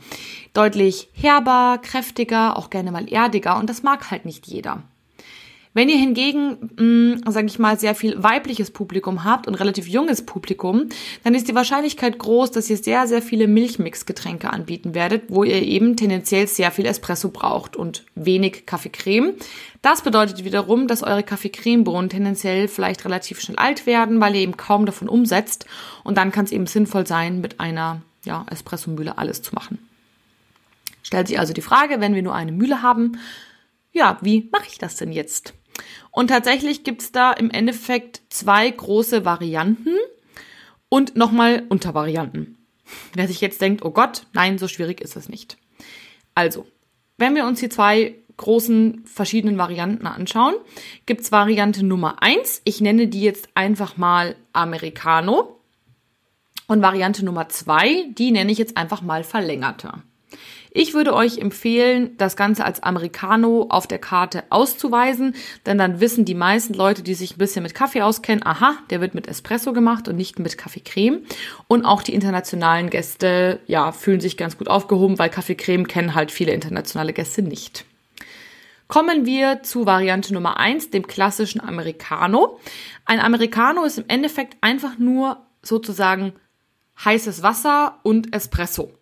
Deutlich 0.53 1.09
herber, 1.13 1.81
kräftiger, 1.83 2.57
auch 2.57 2.71
gerne 2.71 2.93
mal 2.93 3.11
erdiger 3.11 3.59
und 3.59 3.71
das 3.71 3.83
mag 3.83 4.11
halt 4.11 4.25
nicht 4.25 4.47
jeder. 4.47 4.83
Wenn 5.75 5.89
ihr 5.89 5.99
hingegen, 5.99 7.17
mh, 7.25 7.33
sage 7.33 7.49
ich 7.49 7.59
mal, 7.59 7.79
sehr 7.79 7.97
viel 7.97 8.23
weibliches 8.23 8.71
Publikum 8.71 9.25
habt 9.25 9.49
und 9.49 9.57
relativ 9.57 9.89
junges 9.89 10.25
Publikum, 10.25 10.89
dann 11.25 11.35
ist 11.35 11.49
die 11.49 11.55
Wahrscheinlichkeit 11.55 12.17
groß, 12.17 12.53
dass 12.53 12.71
ihr 12.71 12.77
sehr, 12.77 13.09
sehr 13.09 13.21
viele 13.21 13.49
Milchmixgetränke 13.49 14.51
anbieten 14.51 14.95
werdet, 14.95 15.25
wo 15.29 15.43
ihr 15.43 15.61
eben 15.61 15.97
tendenziell 15.97 16.47
sehr 16.47 16.71
viel 16.71 16.87
Espresso 16.87 17.29
braucht 17.29 17.75
und 17.75 18.07
wenig 18.15 18.67
Kaffeecreme. 18.67 19.35
Das 19.83 20.03
bedeutet 20.03 20.45
wiederum, 20.45 20.87
dass 20.87 21.03
eure 21.03 21.25
Kaffeecremebohnen 21.25 22.09
tendenziell 22.09 22.69
vielleicht 22.69 23.05
relativ 23.05 23.41
schnell 23.41 23.59
alt 23.59 23.85
werden, 23.85 24.21
weil 24.21 24.37
ihr 24.37 24.43
eben 24.43 24.57
kaum 24.57 24.87
davon 24.87 25.09
umsetzt. 25.09 25.67
Und 26.05 26.17
dann 26.17 26.31
kann 26.31 26.45
es 26.45 26.53
eben 26.53 26.69
sinnvoll 26.69 27.07
sein, 27.07 27.41
mit 27.41 27.59
einer 27.59 28.01
ja, 28.25 28.47
Espressomühle 28.49 29.19
alles 29.19 29.43
zu 29.43 29.57
machen. 29.57 29.79
Stellt 31.03 31.27
sich 31.27 31.39
also 31.39 31.53
die 31.53 31.63
Frage, 31.63 32.01
wenn 32.01 32.15
wir 32.15 32.23
nur 32.23 32.35
eine 32.35 32.53
Mühle 32.53 32.81
haben, 32.81 33.19
ja, 33.93 34.19
wie 34.23 34.49
mache 34.51 34.67
ich 34.69 34.79
das 34.79 34.97
denn 34.97 35.13
jetzt? 35.13 35.55
Und 36.11 36.29
tatsächlich 36.29 36.85
gibt's 36.85 37.13
da 37.13 37.33
im 37.33 37.51
Endeffekt 37.51 38.23
zwei 38.29 38.71
große 38.71 39.25
Varianten 39.25 39.97
und 40.89 41.17
nochmal 41.17 41.65
Untervarianten. 41.69 42.59
Wer 43.15 43.29
sich 43.29 43.41
jetzt 43.41 43.61
denkt, 43.61 43.85
oh 43.85 43.91
Gott, 43.91 44.27
nein, 44.33 44.59
so 44.59 44.69
schwierig 44.69 45.01
ist 45.01 45.17
es 45.17 45.29
nicht. 45.29 45.57
Also, 46.35 46.67
wenn 47.17 47.35
wir 47.35 47.47
uns 47.47 47.61
die 47.61 47.69
zwei 47.69 48.15
großen 48.37 49.05
verschiedenen 49.07 49.59
Varianten 49.59 50.07
anschauen, 50.07 50.55
gibt's 51.07 51.33
Variante 51.33 51.85
Nummer 51.85 52.23
eins. 52.23 52.61
Ich 52.65 52.81
nenne 52.81 53.07
die 53.07 53.23
jetzt 53.23 53.49
einfach 53.55 53.97
mal 53.97 54.37
Americano. 54.53 55.61
Und 56.67 56.81
Variante 56.81 57.25
Nummer 57.25 57.49
zwei, 57.49 58.07
die 58.11 58.31
nenne 58.31 58.51
ich 58.51 58.59
jetzt 58.59 58.77
einfach 58.77 59.03
mal 59.03 59.23
verlängerter. 59.23 60.03
Ich 60.77 60.93
würde 60.93 61.15
euch 61.15 61.39
empfehlen, 61.39 62.17
das 62.17 62.35
Ganze 62.35 62.65
als 62.65 62.83
Americano 62.83 63.69
auf 63.71 63.87
der 63.87 64.01
Karte 64.01 64.43
auszuweisen, 64.51 65.37
denn 65.67 65.79
dann 65.79 66.01
wissen 66.01 66.25
die 66.25 66.35
meisten 66.35 66.75
Leute, 66.75 67.05
die 67.05 67.15
sich 67.15 67.37
ein 67.37 67.39
bisschen 67.39 67.63
mit 67.63 67.77
Kaffee 67.77 68.03
auskennen, 68.03 68.45
aha, 68.45 68.75
der 68.91 69.01
wird 69.01 69.15
mit 69.15 69.29
Espresso 69.29 69.73
gemacht 69.73 70.09
und 70.09 70.17
nicht 70.17 70.41
mit 70.41 70.59
Kaffeecreme. 70.59 71.21
Und 71.69 71.85
auch 71.85 72.03
die 72.03 72.13
internationalen 72.13 72.91
Gäste, 72.91 73.61
ja, 73.69 73.93
fühlen 73.93 74.21
sich 74.21 74.37
ganz 74.37 74.59
gut 74.59 74.69
aufgehoben, 74.69 75.17
weil 75.17 75.31
Kaffeecreme 75.31 75.87
kennen 75.87 76.17
halt 76.17 76.33
viele 76.33 76.51
internationale 76.51 77.13
Gäste 77.13 77.43
nicht. 77.43 77.85
Kommen 78.89 79.27
wir 79.27 79.63
zu 79.63 79.87
Variante 79.87 80.35
Nummer 80.35 80.57
eins, 80.57 80.91
dem 80.91 81.07
klassischen 81.07 81.61
Americano. 81.61 82.59
Ein 83.05 83.21
Americano 83.21 83.85
ist 83.85 83.99
im 83.99 84.07
Endeffekt 84.09 84.57
einfach 84.61 84.99
nur 84.99 85.37
sozusagen 85.63 86.33
heißes 87.05 87.45
Wasser 87.45 88.01
und 88.03 88.35
Espresso. 88.35 88.93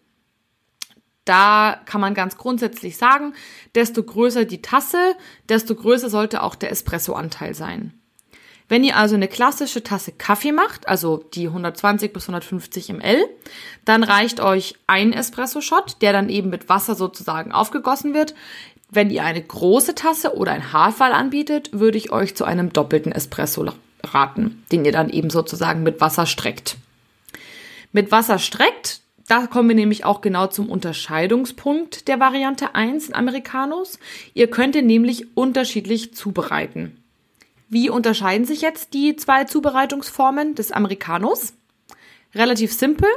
Da 1.25 1.81
kann 1.87 2.00
man 2.00 2.14
ganz 2.14 2.37
grundsätzlich 2.37 2.97
sagen, 2.97 3.35
desto 3.75 4.02
größer 4.02 4.45
die 4.45 4.62
Tasse, 4.62 5.14
desto 5.49 5.75
größer 5.75 6.11
sollte 6.11 6.43
auch 6.43 6.55
der 6.55 6.71
Espressoanteil 6.71 7.55
sein. 7.55 7.95
Wenn 8.73 8.85
ihr 8.85 8.97
also 8.97 9.17
eine 9.17 9.29
klassische 9.29 9.83
Tasse 9.83 10.12
Kaffee 10.12 10.50
macht, 10.50 10.88
also 10.88 11.19
die 11.35 11.47
120 11.47 12.11
bis 12.11 12.25
150 12.25 12.88
ml, 12.88 13.26
dann 13.85 14.02
reicht 14.02 14.41
euch 14.41 14.76
ein 14.87 15.12
Espresso-Shot, 15.12 16.00
der 16.00 16.14
dann 16.14 16.31
eben 16.31 16.49
mit 16.49 16.71
Wasser 16.71 16.95
sozusagen 16.95 17.52
aufgegossen 17.52 18.14
wird. 18.14 18.35
Wenn 18.88 19.11
ihr 19.11 19.25
eine 19.25 19.43
große 19.43 19.95
Tasse 19.95 20.35
oder 20.37 20.52
ein 20.52 20.73
Haarfall 20.73 21.12
anbietet, 21.12 21.69
würde 21.73 21.99
ich 21.99 22.12
euch 22.12 22.35
zu 22.35 22.47
einem 22.47 22.73
doppelten 22.73 23.12
Espresso 23.12 23.71
raten, 24.05 24.64
den 24.73 24.87
ihr 24.87 24.93
dann 24.93 25.11
eben 25.11 25.29
sozusagen 25.29 25.83
mit 25.83 26.00
Wasser 26.00 26.25
streckt. 26.25 26.79
Mit 27.93 28.11
Wasser 28.11 28.38
streckt, 28.38 29.01
da 29.29 29.47
kommen 29.47 29.69
wir 29.69 29.76
nämlich 29.76 30.05
auch 30.05 30.21
genau 30.21 30.47
zum 30.49 30.69
Unterscheidungspunkt 30.69 32.09
der 32.09 32.21
Variante 32.21 32.75
1 32.75 33.09
in 33.09 33.14
Americanos. 33.14 33.99
Ihr 34.35 34.49
könnt 34.49 34.76
ihn 34.76 34.87
nämlich 34.87 35.37
unterschiedlich 35.37 36.14
zubereiten. 36.14 37.02
Wie 37.69 37.88
unterscheiden 37.88 38.45
sich 38.45 38.61
jetzt 38.61 38.95
die 38.95 39.17
zwei 39.17 39.45
Zubereitungsformen 39.45 40.55
des 40.55 40.73
Americanos? 40.73 41.55
Relativ 42.35 42.73
simpel, 42.73 43.09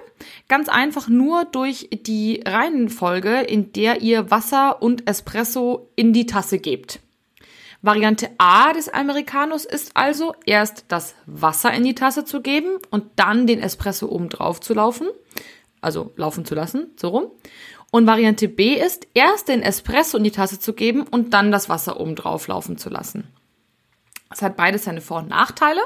ganz 0.48 0.68
einfach 0.68 1.08
nur 1.08 1.46
durch 1.46 1.90
die 1.92 2.42
Reihenfolge, 2.46 3.42
in 3.42 3.72
der 3.72 4.02
ihr 4.02 4.30
Wasser 4.30 4.82
und 4.82 5.10
Espresso 5.10 5.90
in 5.96 6.12
die 6.14 6.26
Tasse 6.26 6.60
gebt. 6.60 7.00
Variante 7.82 8.30
A 8.38 8.74
des 8.74 8.90
Americanos 8.90 9.64
ist 9.64 9.92
also 9.96 10.34
erst 10.46 10.86
das 10.88 11.16
Wasser 11.26 11.72
in 11.74 11.84
die 11.84 11.96
Tasse 11.96 12.26
zu 12.26 12.42
geben 12.42 12.78
und 12.90 13.06
dann 13.16 13.48
den 13.48 13.62
Espresso 13.62 14.08
oben 14.08 14.30
drauf 14.30 14.60
zu 14.60 14.74
laufen 14.74 15.08
also 15.86 16.12
laufen 16.18 16.44
zu 16.44 16.56
lassen, 16.56 16.88
so 16.98 17.10
rum. 17.10 17.32
Und 17.92 18.08
Variante 18.08 18.50
B 18.50 18.74
ist, 18.74 19.08
erst 19.14 19.48
den 19.48 19.62
Espresso 19.62 20.18
in 20.18 20.24
die 20.24 20.32
Tasse 20.32 20.60
zu 20.60 20.74
geben 20.74 21.04
und 21.04 21.34
dann 21.34 21.52
das 21.52 21.70
Wasser 21.70 22.00
oben 22.00 22.16
drauf 22.16 22.48
laufen 22.48 22.78
zu 22.78 22.90
lassen. 22.90 23.28
Es 24.32 24.42
hat 24.42 24.58
beides 24.58 24.84
seine 24.84 25.00
Vor- 25.00 25.20
und 25.20 25.30
Nachteile. 25.30 25.80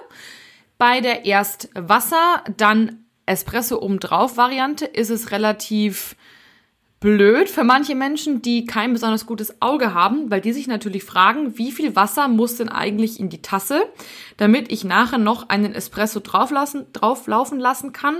Bei 0.77 1.01
der 1.01 1.25
erst 1.25 1.69
Wasser, 1.75 2.43
dann 2.57 3.03
Espresso 3.25 3.79
oben 3.79 3.99
drauf 3.99 4.37
Variante 4.37 4.85
ist 4.85 5.11
es 5.11 5.31
relativ 5.31 6.15
blöd 6.99 7.49
für 7.49 7.63
manche 7.63 7.95
Menschen, 7.95 8.41
die 8.41 8.65
kein 8.65 8.93
besonders 8.93 9.25
gutes 9.25 9.61
Auge 9.61 9.93
haben, 9.93 10.31
weil 10.31 10.41
die 10.41 10.51
sich 10.51 10.67
natürlich 10.67 11.03
fragen, 11.03 11.57
wie 11.57 11.71
viel 11.71 11.95
Wasser 11.95 12.27
muss 12.27 12.55
denn 12.55 12.69
eigentlich 12.69 13.19
in 13.19 13.29
die 13.29 13.41
Tasse, 13.41 13.83
damit 14.37 14.71
ich 14.71 14.83
nachher 14.83 15.17
noch 15.17 15.49
einen 15.49 15.75
Espresso 15.75 16.19
drauflaufen 16.21 17.59
lassen 17.59 17.93
kann 17.93 18.17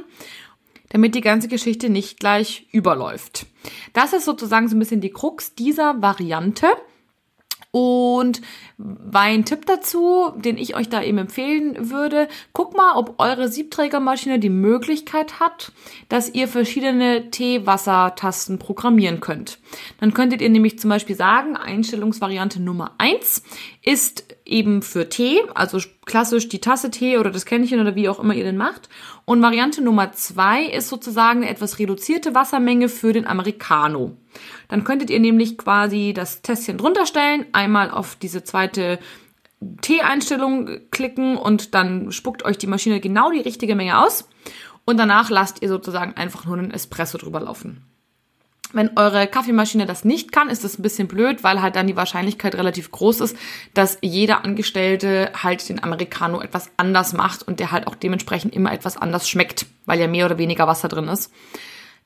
damit 0.89 1.15
die 1.15 1.21
ganze 1.21 1.47
Geschichte 1.47 1.89
nicht 1.89 2.19
gleich 2.19 2.67
überläuft. 2.71 3.45
Das 3.93 4.13
ist 4.13 4.25
sozusagen 4.25 4.67
so 4.67 4.75
ein 4.75 4.79
bisschen 4.79 5.01
die 5.01 5.11
Krux 5.11 5.55
dieser 5.55 6.01
Variante. 6.01 6.67
Und 7.71 8.41
mein 8.77 9.45
Tipp 9.45 9.67
dazu, 9.67 10.31
den 10.35 10.57
ich 10.57 10.75
euch 10.75 10.89
da 10.89 11.03
eben 11.03 11.19
empfehlen 11.19 11.91
würde, 11.91 12.27
guck 12.51 12.75
mal, 12.75 12.95
ob 12.95 13.19
eure 13.19 13.47
Siebträgermaschine 13.47 14.39
die 14.39 14.49
Möglichkeit 14.49 15.39
hat, 15.39 15.71
dass 16.07 16.33
ihr 16.33 16.47
verschiedene 16.47 17.29
Teewassertasten 17.29 18.57
programmieren 18.57 19.19
könnt. 19.19 19.59
Dann 19.99 20.15
könntet 20.15 20.41
ihr 20.41 20.49
nämlich 20.49 20.79
zum 20.79 20.89
Beispiel 20.89 21.15
sagen, 21.15 21.55
Einstellungsvariante 21.55 22.59
Nummer 22.59 22.95
eins 22.97 23.43
ist 23.81 24.35
eben 24.45 24.81
für 24.81 25.07
Tee, 25.09 25.41
also 25.55 25.79
klassisch 26.05 26.49
die 26.49 26.59
Tasse 26.59 26.91
Tee 26.91 27.17
oder 27.17 27.31
das 27.31 27.45
Kännchen 27.45 27.79
oder 27.79 27.95
wie 27.95 28.09
auch 28.09 28.19
immer 28.19 28.33
ihr 28.33 28.43
den 28.43 28.57
macht. 28.57 28.89
Und 29.25 29.41
Variante 29.41 29.81
Nummer 29.81 30.11
zwei 30.11 30.65
ist 30.65 30.89
sozusagen 30.89 31.41
eine 31.41 31.49
etwas 31.49 31.79
reduzierte 31.79 32.35
Wassermenge 32.35 32.89
für 32.89 33.13
den 33.13 33.25
Americano. 33.25 34.17
Dann 34.67 34.83
könntet 34.83 35.09
ihr 35.09 35.19
nämlich 35.19 35.57
quasi 35.57 36.13
das 36.13 36.41
Tässchen 36.41 36.77
drunter 36.77 37.05
stellen, 37.05 37.45
einmal 37.53 37.89
auf 37.89 38.15
diese 38.15 38.43
zweite 38.43 38.99
T-Einstellung 39.81 40.69
klicken 40.91 41.37
und 41.37 41.73
dann 41.73 42.11
spuckt 42.11 42.43
euch 42.43 42.57
die 42.57 42.67
Maschine 42.67 42.99
genau 42.99 43.31
die 43.31 43.41
richtige 43.41 43.75
Menge 43.75 43.99
aus. 43.99 44.27
Und 44.85 44.97
danach 44.97 45.29
lasst 45.29 45.61
ihr 45.61 45.69
sozusagen 45.69 46.13
einfach 46.13 46.45
nur 46.45 46.57
einen 46.57 46.71
Espresso 46.71 47.17
drüber 47.17 47.41
laufen. 47.41 47.83
Wenn 48.71 48.97
eure 48.97 49.25
Kaffeemaschine 49.25 49.87
das 49.87 50.05
nicht 50.05 50.31
kann, 50.31 50.49
ist 50.49 50.63
das 50.63 50.77
ein 50.77 50.83
bisschen 50.83 51.07
blöd, 51.07 51.43
weil 51.43 51.61
halt 51.61 51.75
dann 51.75 51.87
die 51.87 51.95
Wahrscheinlichkeit 51.95 52.53
relativ 52.53 52.91
groß 52.91 53.21
ist, 53.21 53.37
dass 53.73 53.97
jeder 54.01 54.45
Angestellte 54.45 55.31
halt 55.41 55.67
den 55.69 55.81
Americano 55.83 56.39
etwas 56.39 56.69
anders 56.77 57.13
macht 57.13 57.41
und 57.41 57.59
der 57.59 57.71
halt 57.71 57.87
auch 57.87 57.95
dementsprechend 57.95 58.53
immer 58.53 58.71
etwas 58.71 58.95
anders 58.95 59.27
schmeckt, 59.27 59.65
weil 59.85 59.99
ja 59.99 60.07
mehr 60.07 60.27
oder 60.27 60.37
weniger 60.37 60.67
Wasser 60.67 60.87
drin 60.87 61.07
ist. 61.07 61.31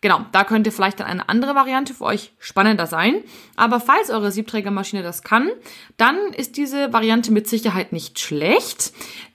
Genau, 0.03 0.25
da 0.33 0.43
könnte 0.43 0.71
vielleicht 0.71 0.99
dann 0.99 1.07
eine 1.07 1.29
andere 1.29 1.55
Variante 1.55 1.93
für 1.93 2.03
euch 2.03 2.33
spannender 2.37 2.87
sein. 2.87 3.23
Aber 3.55 3.79
falls 3.79 4.09
eure 4.09 4.33
Siebträgermaschine 4.33 5.01
das 5.01 5.23
kann, 5.23 5.49
dann 5.95 6.17
ist 6.35 6.57
diese 6.57 6.91
Variante 6.91 7.31
mit 7.31 7.47
Sicherheit 7.47 7.93
nicht 7.93 8.19
schlecht. 8.19 8.91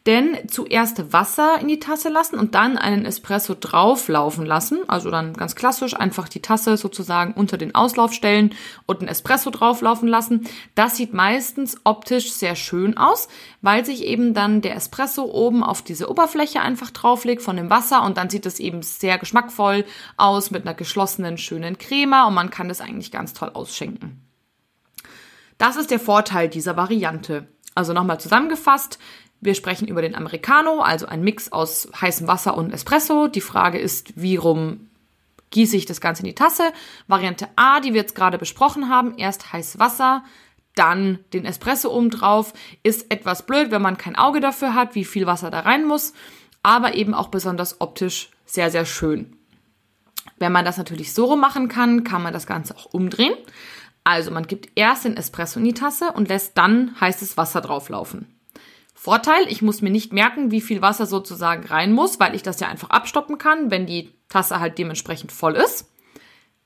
Denn 0.07 0.39
zuerst 0.49 1.13
Wasser 1.13 1.59
in 1.61 1.69
die 1.69 1.81
Tasse 1.81 2.09
lassen 2.09 2.39
und 2.39 2.55
dann 2.55 2.79
einen 2.79 3.05
Espresso 3.05 3.55
drauflaufen 3.59 4.47
lassen. 4.47 4.81
Also 4.89 5.11
dann 5.11 5.35
ganz 5.35 5.55
klassisch 5.55 5.95
einfach 5.95 6.29
die 6.29 6.41
Tasse 6.41 6.77
sozusagen 6.77 7.35
unter 7.35 7.59
den 7.59 7.75
Auslauf 7.75 8.15
stellen 8.15 8.55
und 8.87 9.01
einen 9.01 9.09
Espresso 9.09 9.51
drauflaufen 9.51 10.09
lassen. 10.09 10.47
Das 10.75 10.97
sieht 10.97 11.13
meistens 11.13 11.79
optisch 11.85 12.33
sehr 12.33 12.57
schön 12.57 12.97
aus, 12.97 13.29
weil 13.61 13.85
sich 13.85 14.05
eben 14.05 14.33
dann 14.33 14.63
der 14.63 14.77
Espresso 14.77 15.25
oben 15.25 15.63
auf 15.63 15.83
diese 15.83 16.09
Oberfläche 16.09 16.61
einfach 16.61 16.91
drauflegt 16.91 17.43
von 17.43 17.57
dem 17.57 17.69
Wasser 17.69 18.03
und 18.05 18.17
dann 18.17 18.31
sieht 18.31 18.47
es 18.47 18.61
eben 18.61 18.83
sehr 18.83 19.19
geschmackvoll 19.19 19.85
aus 20.17 20.51
mit 20.51 20.63
einer 20.63 20.75
geschlossenen, 20.75 21.37
schönen 21.37 21.77
Crema 21.77 22.27
und 22.27 22.35
man 22.35 22.51
kann 22.51 22.69
das 22.69 22.81
eigentlich 22.81 23.11
ganz 23.11 23.35
toll 23.35 23.51
ausschenken. 23.53 24.23
Das 25.59 25.77
ist 25.77 25.91
der 25.91 26.01
Vorteil 26.01 26.49
dieser 26.49 26.77
Variante. 26.77 27.49
Also 27.75 27.93
nochmal 27.93 28.19
zusammengefasst, 28.19 28.99
wir 29.41 29.55
sprechen 29.55 29.89
über 29.89 30.03
den 30.03 30.15
Americano, 30.15 30.81
also 30.81 31.07
ein 31.07 31.23
Mix 31.23 31.53
aus 31.53 31.89
heißem 32.01 32.27
Wasser 32.27 32.57
und 32.57 32.73
Espresso. 32.73 33.29
Die 33.29 33.41
Frage 33.41 33.79
ist, 33.79 34.21
wie 34.21 34.37
rum 34.37 34.89
gieße 35.51 35.77
ich 35.77 35.87
das 35.87 36.01
Ganze 36.01 36.23
in 36.23 36.29
die 36.29 36.35
Tasse? 36.35 36.73
Variante 37.07 37.49
A, 37.57 37.81
die 37.81 37.93
wir 37.95 38.01
jetzt 38.01 38.15
gerade 38.15 38.39
besprochen 38.39 38.89
haben, 38.89 39.17
erst 39.17 39.53
heißes 39.53 39.79
Wasser, 39.79 40.25
dann 40.75 41.21
den 41.33 41.45
Espresso 41.45 41.91
oben 41.91 42.11
drauf. 42.11 42.53
Ist 42.83 43.13
etwas 43.13 43.47
blöd, 43.47 43.71
wenn 43.71 43.83
man 43.83 43.99
kein 43.99 44.17
Auge 44.17 44.41
dafür 44.41 44.75
hat, 44.75 44.95
wie 44.95 45.05
viel 45.05 45.27
Wasser 45.27 45.51
da 45.51 45.61
rein 45.61 45.85
muss, 45.85 46.15
aber 46.63 46.95
eben 46.95 47.15
auch 47.15 47.29
besonders 47.29 47.81
optisch 47.81 48.31
sehr, 48.45 48.71
sehr 48.71 48.85
schön. 48.85 49.37
Wenn 50.39 50.53
man 50.53 50.65
das 50.65 50.79
natürlich 50.79 51.13
so 51.15 51.27
rum 51.27 51.41
machen 51.41 51.69
kann, 51.69 52.05
kann 52.05 52.23
man 52.23 52.33
das 52.33 52.47
Ganze 52.47 52.77
auch 52.77 52.87
umdrehen. 52.87 53.35
Also 54.05 54.31
man 54.31 54.47
gibt 54.47 54.71
erst 54.75 55.05
den 55.05 55.17
Espresso 55.17 55.59
in 55.59 55.65
die 55.65 55.75
Tasse 55.75 56.13
und 56.13 56.29
lässt 56.29 56.57
dann 56.57 56.99
heißes 57.01 57.37
Wasser 57.37 57.61
drauflaufen. 57.61 58.38
Vorteil, 59.01 59.47
ich 59.49 59.63
muss 59.63 59.81
mir 59.81 59.91
nicht 59.91 60.13
merken, 60.13 60.51
wie 60.51 60.61
viel 60.61 60.83
Wasser 60.83 61.07
sozusagen 61.07 61.65
rein 61.69 61.93
muss, 61.93 62.19
weil 62.19 62.35
ich 62.35 62.43
das 62.43 62.59
ja 62.59 62.67
einfach 62.67 62.91
abstoppen 62.91 63.39
kann, 63.39 63.71
wenn 63.71 63.87
die 63.87 64.11
Tasse 64.29 64.59
halt 64.59 64.77
dementsprechend 64.77 65.31
voll 65.31 65.55
ist. 65.55 65.87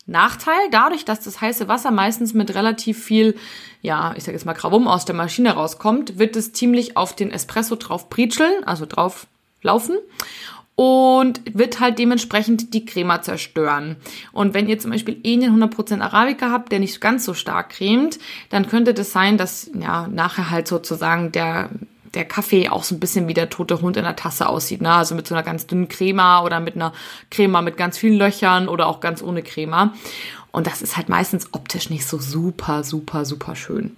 Nachteil, 0.06 0.70
dadurch, 0.70 1.04
dass 1.04 1.20
das 1.20 1.42
heiße 1.42 1.68
Wasser 1.68 1.90
meistens 1.90 2.32
mit 2.32 2.54
relativ 2.54 3.04
viel, 3.04 3.36
ja, 3.82 4.14
ich 4.16 4.24
sag 4.24 4.32
jetzt 4.32 4.46
mal 4.46 4.54
Krawum 4.54 4.88
aus 4.88 5.04
der 5.04 5.14
Maschine 5.14 5.52
rauskommt, 5.52 6.18
wird 6.18 6.34
es 6.34 6.54
ziemlich 6.54 6.96
auf 6.96 7.14
den 7.14 7.30
Espresso 7.30 7.76
drauf 7.76 8.08
pritscheln, 8.08 8.64
also 8.64 8.86
drauf 8.86 9.26
laufen 9.60 9.98
und 10.74 11.42
wird 11.54 11.80
halt 11.80 11.98
dementsprechend 11.98 12.72
die 12.72 12.86
Crema 12.86 13.20
zerstören. 13.20 13.96
Und 14.32 14.54
wenn 14.54 14.70
ihr 14.70 14.78
zum 14.78 14.90
Beispiel 14.90 15.20
eh 15.22 15.34
einen 15.34 15.62
100% 15.62 16.00
Arabica 16.00 16.50
habt, 16.50 16.72
der 16.72 16.78
nicht 16.78 16.98
ganz 16.98 17.26
so 17.26 17.34
stark 17.34 17.68
cremt, 17.68 18.18
dann 18.48 18.68
könnte 18.68 18.94
das 18.94 19.12
sein, 19.12 19.36
dass 19.36 19.70
ja 19.78 20.08
nachher 20.08 20.50
halt 20.50 20.66
sozusagen 20.66 21.30
der 21.30 21.68
der 22.14 22.24
Kaffee 22.24 22.68
auch 22.68 22.84
so 22.84 22.94
ein 22.94 23.00
bisschen 23.00 23.28
wie 23.28 23.34
der 23.34 23.48
tote 23.48 23.80
Hund 23.80 23.96
in 23.96 24.04
der 24.04 24.16
Tasse 24.16 24.48
aussieht. 24.48 24.82
Ne? 24.82 24.92
Also 24.92 25.14
mit 25.14 25.26
so 25.26 25.34
einer 25.34 25.42
ganz 25.42 25.66
dünnen 25.66 25.88
Crema 25.88 26.42
oder 26.42 26.60
mit 26.60 26.74
einer 26.74 26.92
Crema 27.30 27.62
mit 27.62 27.76
ganz 27.76 27.98
vielen 27.98 28.18
Löchern 28.18 28.68
oder 28.68 28.86
auch 28.86 29.00
ganz 29.00 29.22
ohne 29.22 29.42
Crema. 29.42 29.94
Und 30.50 30.66
das 30.66 30.82
ist 30.82 30.96
halt 30.96 31.08
meistens 31.08 31.48
optisch 31.52 31.88
nicht 31.88 32.06
so 32.06 32.18
super, 32.18 32.84
super, 32.84 33.24
super 33.24 33.56
schön. 33.56 33.96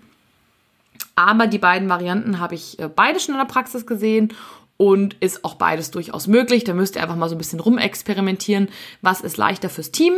Aber 1.16 1.46
die 1.46 1.58
beiden 1.58 1.88
Varianten 1.88 2.38
habe 2.38 2.54
ich 2.54 2.78
äh, 2.78 2.88
beide 2.88 3.20
schon 3.20 3.34
in 3.34 3.40
der 3.40 3.46
Praxis 3.46 3.86
gesehen 3.86 4.32
und 4.76 5.14
ist 5.14 5.44
auch 5.44 5.54
beides 5.54 5.90
durchaus 5.90 6.26
möglich. 6.26 6.64
Da 6.64 6.74
müsst 6.74 6.96
ihr 6.96 7.02
einfach 7.02 7.16
mal 7.16 7.28
so 7.28 7.34
ein 7.34 7.38
bisschen 7.38 7.60
rumexperimentieren. 7.60 8.68
Was 9.02 9.20
ist 9.20 9.36
leichter 9.36 9.68
fürs 9.68 9.90
Team? 9.90 10.14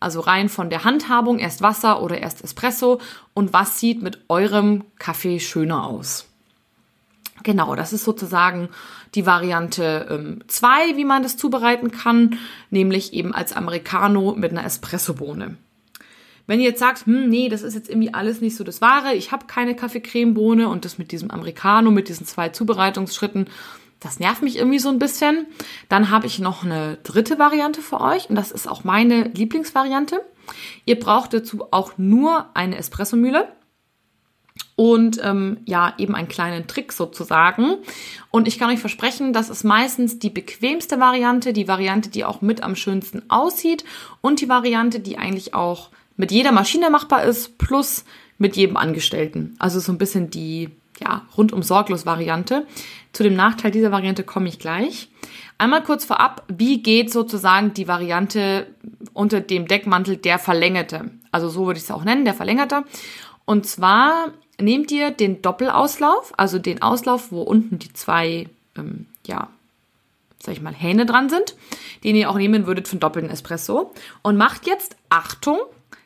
Also 0.00 0.20
rein 0.20 0.48
von 0.48 0.70
der 0.70 0.84
Handhabung, 0.84 1.40
erst 1.40 1.60
Wasser 1.60 2.02
oder 2.02 2.18
erst 2.18 2.44
Espresso 2.44 3.00
und 3.34 3.52
was 3.52 3.80
sieht 3.80 4.00
mit 4.00 4.20
eurem 4.28 4.84
Kaffee 4.98 5.40
schöner 5.40 5.84
aus? 5.84 6.27
Genau, 7.42 7.74
das 7.74 7.92
ist 7.92 8.04
sozusagen 8.04 8.68
die 9.14 9.26
Variante 9.26 10.40
2, 10.46 10.68
ähm, 10.88 10.96
wie 10.96 11.04
man 11.04 11.22
das 11.22 11.36
zubereiten 11.36 11.90
kann, 11.90 12.38
nämlich 12.70 13.12
eben 13.12 13.34
als 13.34 13.52
Americano 13.52 14.34
mit 14.36 14.50
einer 14.50 14.64
Espressobohne. 14.64 15.56
Wenn 16.46 16.60
ihr 16.60 16.70
jetzt 16.70 16.80
sagt, 16.80 17.06
hm, 17.06 17.28
nee, 17.28 17.48
das 17.48 17.62
ist 17.62 17.74
jetzt 17.74 17.90
irgendwie 17.90 18.14
alles 18.14 18.40
nicht 18.40 18.56
so 18.56 18.64
das 18.64 18.80
Wahre, 18.80 19.14
ich 19.14 19.32
habe 19.32 19.46
keine 19.46 19.76
Kaffeecremebohne 19.76 20.68
und 20.68 20.84
das 20.84 20.96
mit 20.96 21.12
diesem 21.12 21.30
Americano, 21.30 21.90
mit 21.90 22.08
diesen 22.08 22.26
zwei 22.26 22.48
Zubereitungsschritten, 22.48 23.48
das 24.00 24.18
nervt 24.18 24.42
mich 24.42 24.56
irgendwie 24.56 24.78
so 24.78 24.88
ein 24.88 24.98
bisschen, 24.98 25.46
dann 25.88 26.10
habe 26.10 26.26
ich 26.26 26.38
noch 26.38 26.64
eine 26.64 26.98
dritte 27.02 27.38
Variante 27.38 27.82
für 27.82 28.00
euch 28.00 28.30
und 28.30 28.36
das 28.36 28.50
ist 28.50 28.68
auch 28.68 28.84
meine 28.84 29.24
Lieblingsvariante. 29.24 30.20
Ihr 30.86 30.98
braucht 30.98 31.34
dazu 31.34 31.66
auch 31.70 31.98
nur 31.98 32.46
eine 32.54 32.78
Espressomühle 32.78 33.48
und 34.78 35.20
ähm, 35.24 35.56
ja, 35.64 35.92
eben 35.98 36.14
einen 36.14 36.28
kleinen 36.28 36.68
Trick 36.68 36.92
sozusagen. 36.92 37.78
Und 38.30 38.46
ich 38.46 38.60
kann 38.60 38.70
euch 38.70 38.78
versprechen, 38.78 39.32
das 39.32 39.50
ist 39.50 39.64
meistens 39.64 40.20
die 40.20 40.30
bequemste 40.30 41.00
Variante, 41.00 41.52
die 41.52 41.66
Variante, 41.66 42.10
die 42.10 42.24
auch 42.24 42.42
mit 42.42 42.62
am 42.62 42.76
schönsten 42.76 43.28
aussieht 43.28 43.84
und 44.20 44.40
die 44.40 44.48
Variante, 44.48 45.00
die 45.00 45.18
eigentlich 45.18 45.52
auch 45.52 45.90
mit 46.16 46.30
jeder 46.30 46.52
Maschine 46.52 46.90
machbar 46.90 47.24
ist, 47.24 47.58
plus 47.58 48.04
mit 48.38 48.54
jedem 48.54 48.76
Angestellten. 48.76 49.56
Also 49.58 49.80
so 49.80 49.90
ein 49.90 49.98
bisschen 49.98 50.30
die 50.30 50.68
ja, 51.00 51.26
rundum 51.36 51.64
sorglos 51.64 52.06
Variante. 52.06 52.64
Zu 53.12 53.24
dem 53.24 53.34
Nachteil 53.34 53.72
dieser 53.72 53.90
Variante 53.90 54.22
komme 54.22 54.48
ich 54.48 54.60
gleich. 54.60 55.08
Einmal 55.58 55.82
kurz 55.82 56.04
vorab, 56.04 56.44
wie 56.46 56.84
geht 56.84 57.12
sozusagen 57.12 57.74
die 57.74 57.88
Variante 57.88 58.68
unter 59.12 59.40
dem 59.40 59.66
Deckmantel 59.66 60.18
der 60.18 60.38
Verlängerte? 60.38 61.10
Also 61.32 61.48
so 61.48 61.66
würde 61.66 61.78
ich 61.78 61.84
es 61.84 61.90
auch 61.90 62.04
nennen, 62.04 62.24
der 62.24 62.34
Verlängerte. 62.34 62.84
Und 63.44 63.66
zwar 63.66 64.32
nehmt 64.60 64.90
ihr 64.90 65.10
den 65.10 65.42
Doppelauslauf, 65.42 66.32
also 66.36 66.58
den 66.58 66.82
Auslauf, 66.82 67.30
wo 67.30 67.42
unten 67.42 67.78
die 67.78 67.92
zwei, 67.92 68.48
ähm, 68.76 69.06
ja, 69.26 69.48
sag 70.42 70.52
ich 70.52 70.60
mal, 70.60 70.74
Hähne 70.74 71.06
dran 71.06 71.28
sind, 71.28 71.56
den 72.04 72.16
ihr 72.16 72.30
auch 72.30 72.36
nehmen 72.36 72.66
würdet 72.66 72.88
für 72.88 72.92
einen 72.92 73.00
doppelten 73.00 73.30
Espresso. 73.30 73.92
Und 74.22 74.36
macht 74.36 74.66
jetzt, 74.66 74.96
Achtung, 75.08 75.58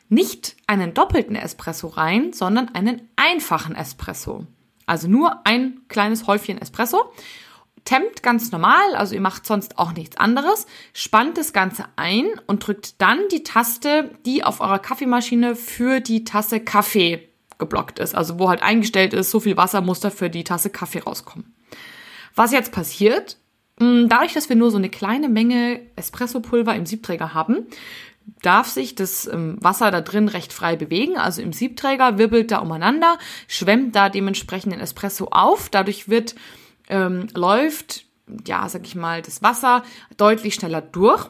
nicht 0.09 0.55
einen 0.67 0.93
doppelten 0.93 1.35
Espresso 1.35 1.87
rein, 1.87 2.33
sondern 2.33 2.69
einen 2.69 3.09
einfachen 3.15 3.75
Espresso. 3.75 4.45
Also 4.85 5.07
nur 5.07 5.45
ein 5.45 5.81
kleines 5.87 6.27
Häufchen 6.27 6.61
Espresso. 6.61 7.11
Tempt 7.85 8.23
ganz 8.23 8.51
normal, 8.51 8.95
also 8.95 9.13
ihr 9.13 9.21
macht 9.21 9.45
sonst 9.45 9.77
auch 9.77 9.91
nichts 9.91 10.15
anderes, 10.15 10.67
spannt 10.93 11.37
das 11.37 11.51
Ganze 11.51 11.85
ein 11.97 12.27
und 12.47 12.65
drückt 12.65 13.01
dann 13.01 13.19
die 13.29 13.43
Taste, 13.43 14.11
die 14.25 14.43
auf 14.43 14.61
eurer 14.61 14.79
Kaffeemaschine 14.79 15.57
für 15.57 15.99
die 15.99 16.23
Tasse 16.23 16.61
Kaffee 16.61 17.27
geblockt 17.57 17.99
ist. 17.99 18.15
Also 18.15 18.39
wo 18.39 18.49
halt 18.49 18.61
eingestellt 18.61 19.13
ist, 19.13 19.31
so 19.31 19.39
viel 19.39 19.57
Wasser 19.57 19.81
muss 19.81 19.99
da 19.99 20.09
für 20.09 20.29
die 20.29 20.43
Tasse 20.43 20.69
Kaffee 20.69 20.99
rauskommen. 20.99 21.53
Was 22.35 22.51
jetzt 22.51 22.71
passiert, 22.71 23.37
hm, 23.79 24.07
dadurch, 24.09 24.33
dass 24.33 24.49
wir 24.49 24.55
nur 24.55 24.71
so 24.71 24.77
eine 24.77 24.89
kleine 24.89 25.29
Menge 25.29 25.81
Espressopulver 25.95 26.75
im 26.75 26.85
Siebträger 26.85 27.33
haben, 27.33 27.67
darf 28.41 28.67
sich 28.67 28.95
das 28.95 29.27
ähm, 29.27 29.57
Wasser 29.59 29.91
da 29.91 30.01
drin 30.01 30.27
recht 30.27 30.53
frei 30.53 30.75
bewegen. 30.75 31.17
Also 31.17 31.41
im 31.41 31.53
Siebträger 31.53 32.17
wirbelt 32.17 32.51
da 32.51 32.59
umeinander, 32.59 33.17
schwemmt 33.47 33.95
da 33.95 34.09
dementsprechend 34.09 34.73
den 34.73 34.79
Espresso 34.79 35.27
auf. 35.31 35.69
Dadurch 35.69 36.09
wird, 36.09 36.35
ähm, 36.87 37.27
läuft, 37.33 38.05
ja, 38.45 38.67
sag 38.69 38.85
ich 38.85 38.95
mal, 38.95 39.21
das 39.21 39.41
Wasser 39.41 39.83
deutlich 40.17 40.55
schneller 40.55 40.81
durch. 40.81 41.29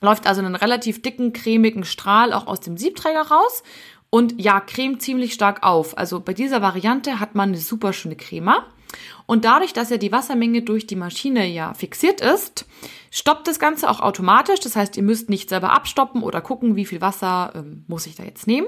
Läuft 0.00 0.26
also 0.26 0.40
einen 0.40 0.56
relativ 0.56 1.02
dicken, 1.02 1.32
cremigen 1.32 1.84
Strahl 1.84 2.32
auch 2.32 2.46
aus 2.46 2.60
dem 2.60 2.78
Siebträger 2.78 3.22
raus 3.22 3.62
und 4.10 4.40
ja, 4.40 4.60
Creme 4.60 4.98
ziemlich 4.98 5.32
stark 5.32 5.62
auf. 5.62 5.96
Also 5.96 6.20
bei 6.20 6.34
dieser 6.34 6.60
Variante 6.60 7.20
hat 7.20 7.34
man 7.34 7.50
eine 7.50 7.58
super 7.58 7.92
schöne 7.92 8.16
Crema. 8.16 8.66
Und 9.26 9.44
dadurch, 9.44 9.72
dass 9.72 9.90
ja 9.90 9.98
die 9.98 10.10
Wassermenge 10.10 10.62
durch 10.62 10.86
die 10.88 10.96
Maschine 10.96 11.46
ja 11.46 11.74
fixiert 11.74 12.20
ist, 12.20 12.66
stoppt 13.12 13.46
das 13.46 13.60
Ganze 13.60 13.88
auch 13.88 14.00
automatisch. 14.00 14.58
Das 14.58 14.74
heißt, 14.74 14.96
ihr 14.96 15.04
müsst 15.04 15.30
nicht 15.30 15.48
selber 15.48 15.72
abstoppen 15.72 16.24
oder 16.24 16.40
gucken, 16.40 16.74
wie 16.74 16.84
viel 16.84 17.00
Wasser 17.00 17.52
ähm, 17.54 17.84
muss 17.86 18.06
ich 18.06 18.16
da 18.16 18.24
jetzt 18.24 18.48
nehmen. 18.48 18.66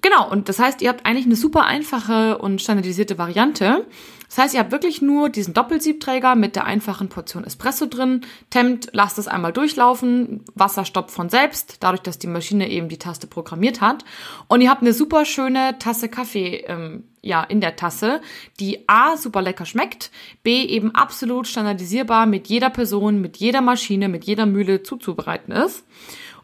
Genau, 0.00 0.30
und 0.30 0.48
das 0.48 0.58
heißt, 0.58 0.80
ihr 0.80 0.88
habt 0.88 1.04
eigentlich 1.04 1.26
eine 1.26 1.36
super 1.36 1.64
einfache 1.64 2.38
und 2.38 2.62
standardisierte 2.62 3.18
Variante. 3.18 3.84
Das 4.28 4.38
heißt, 4.38 4.54
ihr 4.54 4.60
habt 4.60 4.72
wirklich 4.72 5.00
nur 5.00 5.30
diesen 5.30 5.54
Doppelsiebträger 5.54 6.34
mit 6.34 6.54
der 6.54 6.66
einfachen 6.66 7.08
Portion 7.08 7.44
Espresso 7.44 7.86
drin, 7.86 8.20
temmt, 8.50 8.90
lasst 8.92 9.18
es 9.18 9.26
einmal 9.26 9.52
durchlaufen, 9.52 10.44
Wasser 10.54 10.84
stoppt 10.84 11.10
von 11.10 11.30
selbst, 11.30 11.78
dadurch, 11.80 12.02
dass 12.02 12.18
die 12.18 12.26
Maschine 12.26 12.68
eben 12.68 12.88
die 12.88 12.98
Taste 12.98 13.26
programmiert 13.26 13.80
hat. 13.80 14.04
Und 14.46 14.60
ihr 14.60 14.70
habt 14.70 14.82
eine 14.82 14.92
super 14.92 15.24
schöne 15.24 15.78
Tasse 15.78 16.08
Kaffee 16.08 16.64
ähm, 16.66 17.04
ja, 17.22 17.42
in 17.42 17.60
der 17.60 17.76
Tasse, 17.76 18.20
die 18.60 18.88
A, 18.88 19.16
super 19.16 19.42
lecker 19.42 19.64
schmeckt, 19.64 20.10
B, 20.42 20.62
eben 20.62 20.94
absolut 20.94 21.46
standardisierbar 21.46 22.26
mit 22.26 22.48
jeder 22.48 22.70
Person, 22.70 23.20
mit 23.20 23.38
jeder 23.38 23.62
Maschine, 23.62 24.08
mit 24.08 24.24
jeder 24.24 24.46
Mühle 24.46 24.82
zuzubereiten 24.82 25.52
ist. 25.52 25.84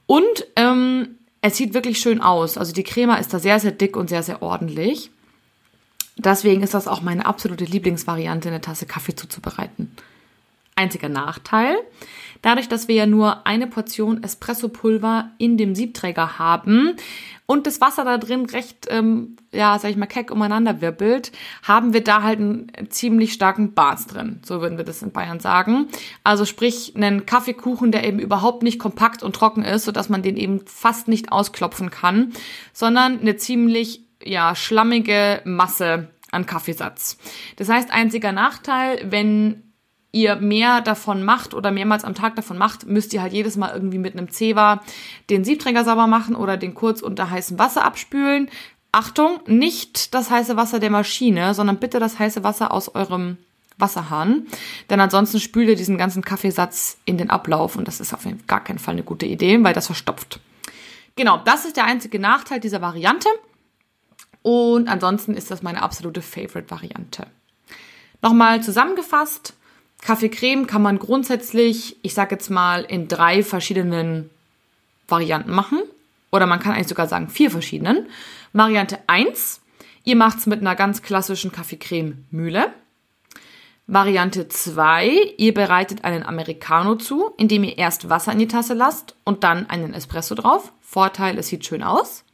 Und 0.06 0.46
ähm, 0.56 1.18
Es 1.46 1.58
sieht 1.58 1.74
wirklich 1.74 1.98
schön 1.98 2.22
aus. 2.22 2.56
Also 2.56 2.72
die 2.72 2.84
Crema 2.84 3.16
ist 3.16 3.34
da 3.34 3.38
sehr, 3.38 3.60
sehr 3.60 3.72
dick 3.72 3.98
und 3.98 4.08
sehr, 4.08 4.22
sehr 4.22 4.40
ordentlich. 4.40 5.10
Deswegen 6.16 6.62
ist 6.62 6.74
das 6.74 6.88
auch 6.88 7.02
meine 7.02 7.26
absolute 7.26 7.64
Lieblingsvariante, 7.64 8.48
eine 8.48 8.60
Tasse 8.60 8.86
Kaffee 8.86 9.14
zuzubereiten. 9.14 9.90
Einziger 10.76 11.08
Nachteil, 11.08 11.76
dadurch, 12.42 12.68
dass 12.68 12.88
wir 12.88 12.96
ja 12.96 13.06
nur 13.06 13.46
eine 13.46 13.68
Portion 13.68 14.24
Espressopulver 14.24 15.30
in 15.38 15.56
dem 15.56 15.76
Siebträger 15.76 16.38
haben 16.38 16.96
und 17.46 17.66
das 17.66 17.80
Wasser 17.80 18.04
da 18.04 18.18
drin 18.18 18.46
recht, 18.46 18.86
ähm, 18.88 19.36
ja, 19.52 19.78
sag 19.78 19.90
ich 19.90 19.96
mal, 19.96 20.06
keck 20.06 20.30
umeinander 20.30 20.80
wirbelt, 20.80 21.30
haben 21.62 21.92
wir 21.92 22.02
da 22.02 22.22
halt 22.22 22.40
einen 22.40 22.72
ziemlich 22.88 23.34
starken 23.34 23.74
Bars 23.74 24.06
drin. 24.06 24.40
So 24.44 24.62
würden 24.62 24.78
wir 24.78 24.84
das 24.84 25.02
in 25.02 25.12
Bayern 25.12 25.40
sagen. 25.40 25.88
Also 26.24 26.44
sprich, 26.44 26.94
einen 26.96 27.26
Kaffeekuchen, 27.26 27.92
der 27.92 28.04
eben 28.04 28.18
überhaupt 28.18 28.62
nicht 28.62 28.78
kompakt 28.78 29.22
und 29.22 29.36
trocken 29.36 29.62
ist, 29.62 29.84
sodass 29.84 30.08
man 30.08 30.22
den 30.22 30.36
eben 30.36 30.62
fast 30.66 31.06
nicht 31.06 31.32
ausklopfen 31.32 31.90
kann, 31.90 32.32
sondern 32.72 33.20
eine 33.20 33.36
ziemlich, 33.36 34.00
ja, 34.24 34.54
schlammige 34.54 35.40
Masse 35.44 36.08
an 36.30 36.46
Kaffeesatz. 36.46 37.16
Das 37.56 37.68
heißt, 37.68 37.90
einziger 37.90 38.32
Nachteil, 38.32 39.00
wenn 39.10 39.62
ihr 40.12 40.36
mehr 40.36 40.80
davon 40.80 41.24
macht 41.24 41.54
oder 41.54 41.70
mehrmals 41.70 42.04
am 42.04 42.14
Tag 42.14 42.36
davon 42.36 42.56
macht, 42.56 42.86
müsst 42.86 43.12
ihr 43.12 43.20
halt 43.20 43.32
jedes 43.32 43.56
Mal 43.56 43.72
irgendwie 43.74 43.98
mit 43.98 44.16
einem 44.16 44.30
Zewa 44.30 44.82
den 45.28 45.44
Siebträger 45.44 45.84
sauber 45.84 46.06
machen 46.06 46.36
oder 46.36 46.56
den 46.56 46.74
kurz 46.74 47.02
unter 47.02 47.30
heißem 47.30 47.58
Wasser 47.58 47.84
abspülen. 47.84 48.48
Achtung, 48.92 49.40
nicht 49.46 50.14
das 50.14 50.30
heiße 50.30 50.56
Wasser 50.56 50.78
der 50.78 50.90
Maschine, 50.90 51.52
sondern 51.52 51.78
bitte 51.78 51.98
das 51.98 52.20
heiße 52.20 52.44
Wasser 52.44 52.72
aus 52.72 52.94
eurem 52.94 53.38
Wasserhahn. 53.76 54.46
Denn 54.88 55.00
ansonsten 55.00 55.40
spült 55.40 55.68
ihr 55.68 55.76
diesen 55.76 55.98
ganzen 55.98 56.22
Kaffeesatz 56.22 56.96
in 57.04 57.18
den 57.18 57.28
Ablauf 57.28 57.74
und 57.74 57.88
das 57.88 57.98
ist 57.98 58.14
auf 58.14 58.24
gar 58.46 58.62
keinen 58.62 58.78
Fall 58.78 58.94
eine 58.94 59.02
gute 59.02 59.26
Idee, 59.26 59.62
weil 59.64 59.74
das 59.74 59.86
verstopft. 59.86 60.38
Genau, 61.16 61.38
das 61.44 61.64
ist 61.64 61.76
der 61.76 61.86
einzige 61.86 62.20
Nachteil 62.20 62.60
dieser 62.60 62.80
Variante. 62.80 63.28
Und 64.44 64.88
ansonsten 64.88 65.34
ist 65.34 65.50
das 65.50 65.62
meine 65.62 65.82
absolute 65.82 66.20
Favorite-Variante. 66.20 67.26
Nochmal 68.20 68.62
zusammengefasst, 68.62 69.54
Kaffeecreme 70.02 70.66
kann 70.66 70.82
man 70.82 70.98
grundsätzlich, 70.98 71.96
ich 72.02 72.12
sage 72.12 72.34
jetzt 72.34 72.50
mal, 72.50 72.82
in 72.82 73.08
drei 73.08 73.42
verschiedenen 73.42 74.28
Varianten 75.08 75.50
machen. 75.50 75.80
Oder 76.30 76.44
man 76.44 76.60
kann 76.60 76.72
eigentlich 76.72 76.88
sogar 76.88 77.08
sagen 77.08 77.30
vier 77.30 77.50
verschiedenen. 77.50 78.06
Variante 78.52 78.98
1, 79.06 79.62
ihr 80.04 80.16
macht 80.16 80.38
es 80.38 80.46
mit 80.46 80.60
einer 80.60 80.76
ganz 80.76 81.00
klassischen 81.00 81.50
Kaffeecreme-Mühle. 81.50 82.66
Variante 83.86 84.48
2, 84.48 85.34
ihr 85.38 85.54
bereitet 85.54 86.04
einen 86.04 86.22
Americano 86.22 86.96
zu, 86.96 87.32
indem 87.38 87.64
ihr 87.64 87.78
erst 87.78 88.10
Wasser 88.10 88.32
in 88.32 88.40
die 88.40 88.48
Tasse 88.48 88.74
lasst 88.74 89.14
und 89.24 89.42
dann 89.42 89.70
einen 89.70 89.94
Espresso 89.94 90.34
drauf. 90.34 90.70
Vorteil, 90.82 91.38
es 91.38 91.48
sieht 91.48 91.64
schön 91.64 91.82
aus. 91.82 92.24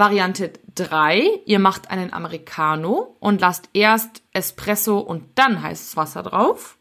Variante 0.00 0.54
3, 0.76 1.42
ihr 1.44 1.58
macht 1.58 1.90
einen 1.90 2.10
Americano 2.14 3.16
und 3.20 3.42
lasst 3.42 3.68
erst 3.74 4.22
Espresso 4.32 4.98
und 4.98 5.24
dann 5.34 5.62
heißes 5.62 5.94
Wasser 5.94 6.22
drauf. 6.22 6.78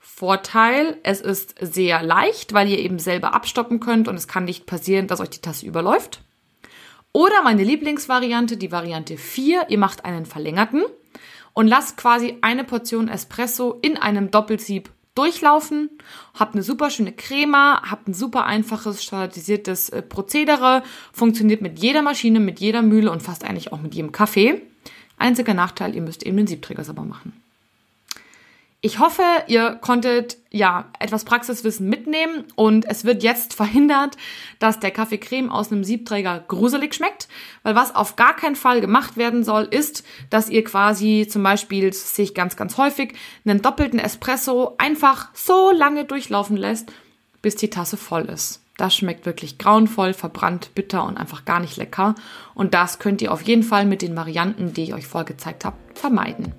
Vorteil, 0.00 0.96
es 1.02 1.20
ist 1.20 1.56
sehr 1.60 2.02
leicht, 2.02 2.54
weil 2.54 2.70
ihr 2.70 2.78
eben 2.78 2.98
selber 2.98 3.34
abstoppen 3.34 3.80
könnt 3.80 4.08
und 4.08 4.14
es 4.14 4.28
kann 4.28 4.46
nicht 4.46 4.64
passieren, 4.64 5.08
dass 5.08 5.20
euch 5.20 5.28
die 5.28 5.42
Tasse 5.42 5.66
überläuft. 5.66 6.22
Oder 7.12 7.42
meine 7.42 7.64
Lieblingsvariante, 7.64 8.56
die 8.56 8.72
Variante 8.72 9.18
4, 9.18 9.66
ihr 9.68 9.78
macht 9.78 10.06
einen 10.06 10.24
verlängerten 10.24 10.84
und 11.52 11.68
lasst 11.68 11.98
quasi 11.98 12.38
eine 12.40 12.64
Portion 12.64 13.08
Espresso 13.08 13.78
in 13.82 13.98
einem 13.98 14.30
Doppelsieb 14.30 14.88
durchlaufen, 15.14 15.90
habt 16.34 16.54
eine 16.54 16.62
super 16.62 16.90
schöne 16.90 17.12
Crema, 17.12 17.82
habt 17.88 18.08
ein 18.08 18.14
super 18.14 18.44
einfaches 18.46 19.04
standardisiertes 19.04 19.90
äh, 19.90 20.02
Prozedere, 20.02 20.82
funktioniert 21.12 21.60
mit 21.60 21.78
jeder 21.78 22.02
Maschine, 22.02 22.40
mit 22.40 22.60
jeder 22.60 22.82
Mühle 22.82 23.10
und 23.10 23.22
fast 23.22 23.44
eigentlich 23.44 23.72
auch 23.72 23.80
mit 23.80 23.94
jedem 23.94 24.12
Kaffee. 24.12 24.62
Einziger 25.16 25.54
Nachteil, 25.54 25.94
ihr 25.94 26.02
müsst 26.02 26.24
eben 26.24 26.36
den 26.36 26.46
Siebträger 26.46 26.82
sauber 26.82 27.04
machen. 27.04 27.43
Ich 28.86 28.98
hoffe, 28.98 29.22
ihr 29.46 29.76
konntet 29.76 30.36
ja 30.50 30.90
etwas 30.98 31.24
Praxiswissen 31.24 31.88
mitnehmen 31.88 32.44
und 32.54 32.84
es 32.84 33.06
wird 33.06 33.22
jetzt 33.22 33.54
verhindert, 33.54 34.18
dass 34.58 34.78
der 34.78 34.90
Kaffeecreme 34.90 35.50
aus 35.50 35.72
einem 35.72 35.84
Siebträger 35.84 36.44
gruselig 36.48 36.94
schmeckt, 36.94 37.26
weil 37.62 37.74
was 37.74 37.94
auf 37.94 38.16
gar 38.16 38.36
keinen 38.36 38.56
Fall 38.56 38.82
gemacht 38.82 39.16
werden 39.16 39.42
soll, 39.42 39.64
ist, 39.64 40.04
dass 40.28 40.50
ihr 40.50 40.64
quasi 40.64 41.26
zum 41.26 41.42
Beispiel, 41.42 41.88
das 41.88 42.14
sehe 42.14 42.26
ich 42.26 42.34
ganz, 42.34 42.56
ganz 42.56 42.76
häufig, 42.76 43.14
einen 43.46 43.62
doppelten 43.62 43.98
Espresso 43.98 44.74
einfach 44.76 45.30
so 45.32 45.70
lange 45.70 46.04
durchlaufen 46.04 46.58
lässt, 46.58 46.92
bis 47.40 47.56
die 47.56 47.70
Tasse 47.70 47.96
voll 47.96 48.26
ist. 48.26 48.60
Das 48.76 48.94
schmeckt 48.94 49.24
wirklich 49.24 49.56
grauenvoll, 49.56 50.12
verbrannt, 50.12 50.74
bitter 50.74 51.06
und 51.06 51.16
einfach 51.16 51.46
gar 51.46 51.60
nicht 51.60 51.78
lecker. 51.78 52.16
Und 52.54 52.74
das 52.74 52.98
könnt 52.98 53.22
ihr 53.22 53.32
auf 53.32 53.40
jeden 53.40 53.62
Fall 53.62 53.86
mit 53.86 54.02
den 54.02 54.14
Varianten, 54.14 54.74
die 54.74 54.82
ich 54.82 54.92
euch 54.92 55.06
vorgezeigt 55.06 55.64
habe, 55.64 55.78
vermeiden. 55.94 56.52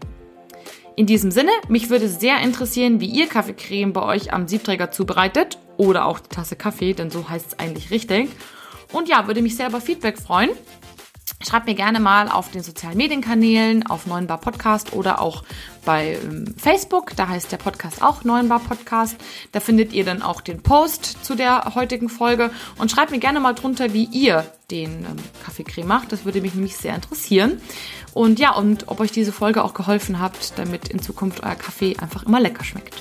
In 0.97 1.07
diesem 1.07 1.29
Sinne, 1.29 1.51
mich 1.67 1.89
würde 1.89 2.07
sehr 2.07 2.39
interessieren, 2.39 3.01
wie 3.01 3.07
ihr 3.07 3.27
Kaffeecreme 3.27 3.91
bei 3.91 4.01
euch 4.01 4.31
am 4.31 4.47
Siebträger 4.47 4.91
zubereitet 4.91 5.57
oder 5.75 6.05
auch 6.05 6.19
die 6.19 6.29
Tasse 6.29 6.55
Kaffee, 6.55 6.93
denn 6.93 7.09
so 7.09 7.27
heißt 7.27 7.47
es 7.47 7.59
eigentlich 7.59 7.91
richtig. 7.91 8.29
Und 8.93 9.09
ja, 9.09 9.27
würde 9.27 9.41
mich 9.41 9.57
sehr 9.57 9.67
über 9.67 9.81
Feedback 9.81 10.17
freuen. 10.17 10.51
Schreibt 11.45 11.67
mir 11.67 11.75
gerne 11.75 11.99
mal 11.99 12.27
auf 12.27 12.49
den 12.49 12.63
sozialen 12.63 12.97
Medienkanälen, 12.97 13.85
auf 13.85 14.07
Neuenbar 14.07 14.39
Podcast 14.39 14.93
oder 14.93 15.21
auch 15.21 15.43
bei 15.85 16.17
ähm, 16.23 16.55
Facebook. 16.57 17.15
Da 17.15 17.27
heißt 17.27 17.51
der 17.51 17.57
Podcast 17.57 18.01
auch 18.01 18.23
Neuenbar 18.23 18.59
Podcast. 18.59 19.15
Da 19.51 19.59
findet 19.59 19.93
ihr 19.93 20.03
dann 20.05 20.23
auch 20.23 20.41
den 20.41 20.63
Post 20.63 21.23
zu 21.23 21.35
der 21.35 21.75
heutigen 21.75 22.09
Folge. 22.09 22.49
Und 22.77 22.89
schreibt 22.89 23.11
mir 23.11 23.19
gerne 23.19 23.39
mal 23.39 23.53
drunter, 23.53 23.93
wie 23.93 24.05
ihr 24.05 24.45
den 24.71 25.05
ähm, 25.05 25.17
Kaffeecreme 25.43 25.87
macht. 25.87 26.11
Das 26.11 26.25
würde 26.25 26.41
mich 26.41 26.55
nämlich 26.55 26.77
sehr 26.77 26.95
interessieren. 26.95 27.61
Und 28.13 28.39
ja, 28.39 28.55
und 28.55 28.87
ob 28.87 28.99
euch 28.99 29.11
diese 29.11 29.31
Folge 29.31 29.63
auch 29.63 29.75
geholfen 29.75 30.19
hat, 30.19 30.57
damit 30.57 30.87
in 30.87 30.99
Zukunft 30.99 31.43
euer 31.43 31.55
Kaffee 31.55 31.95
einfach 31.97 32.23
immer 32.23 32.39
lecker 32.39 32.63
schmeckt. 32.63 32.95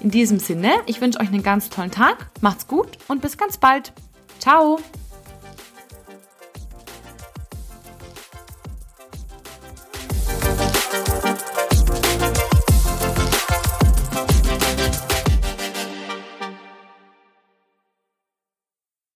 In 0.00 0.10
diesem 0.10 0.38
Sinne, 0.38 0.72
ich 0.86 1.00
wünsche 1.00 1.18
euch 1.18 1.28
einen 1.28 1.42
ganz 1.42 1.68
tollen 1.68 1.90
Tag. 1.90 2.28
Macht's 2.40 2.68
gut 2.68 2.98
und 3.08 3.22
bis 3.22 3.38
ganz 3.38 3.56
bald. 3.56 3.92
Ciao! 4.38 4.78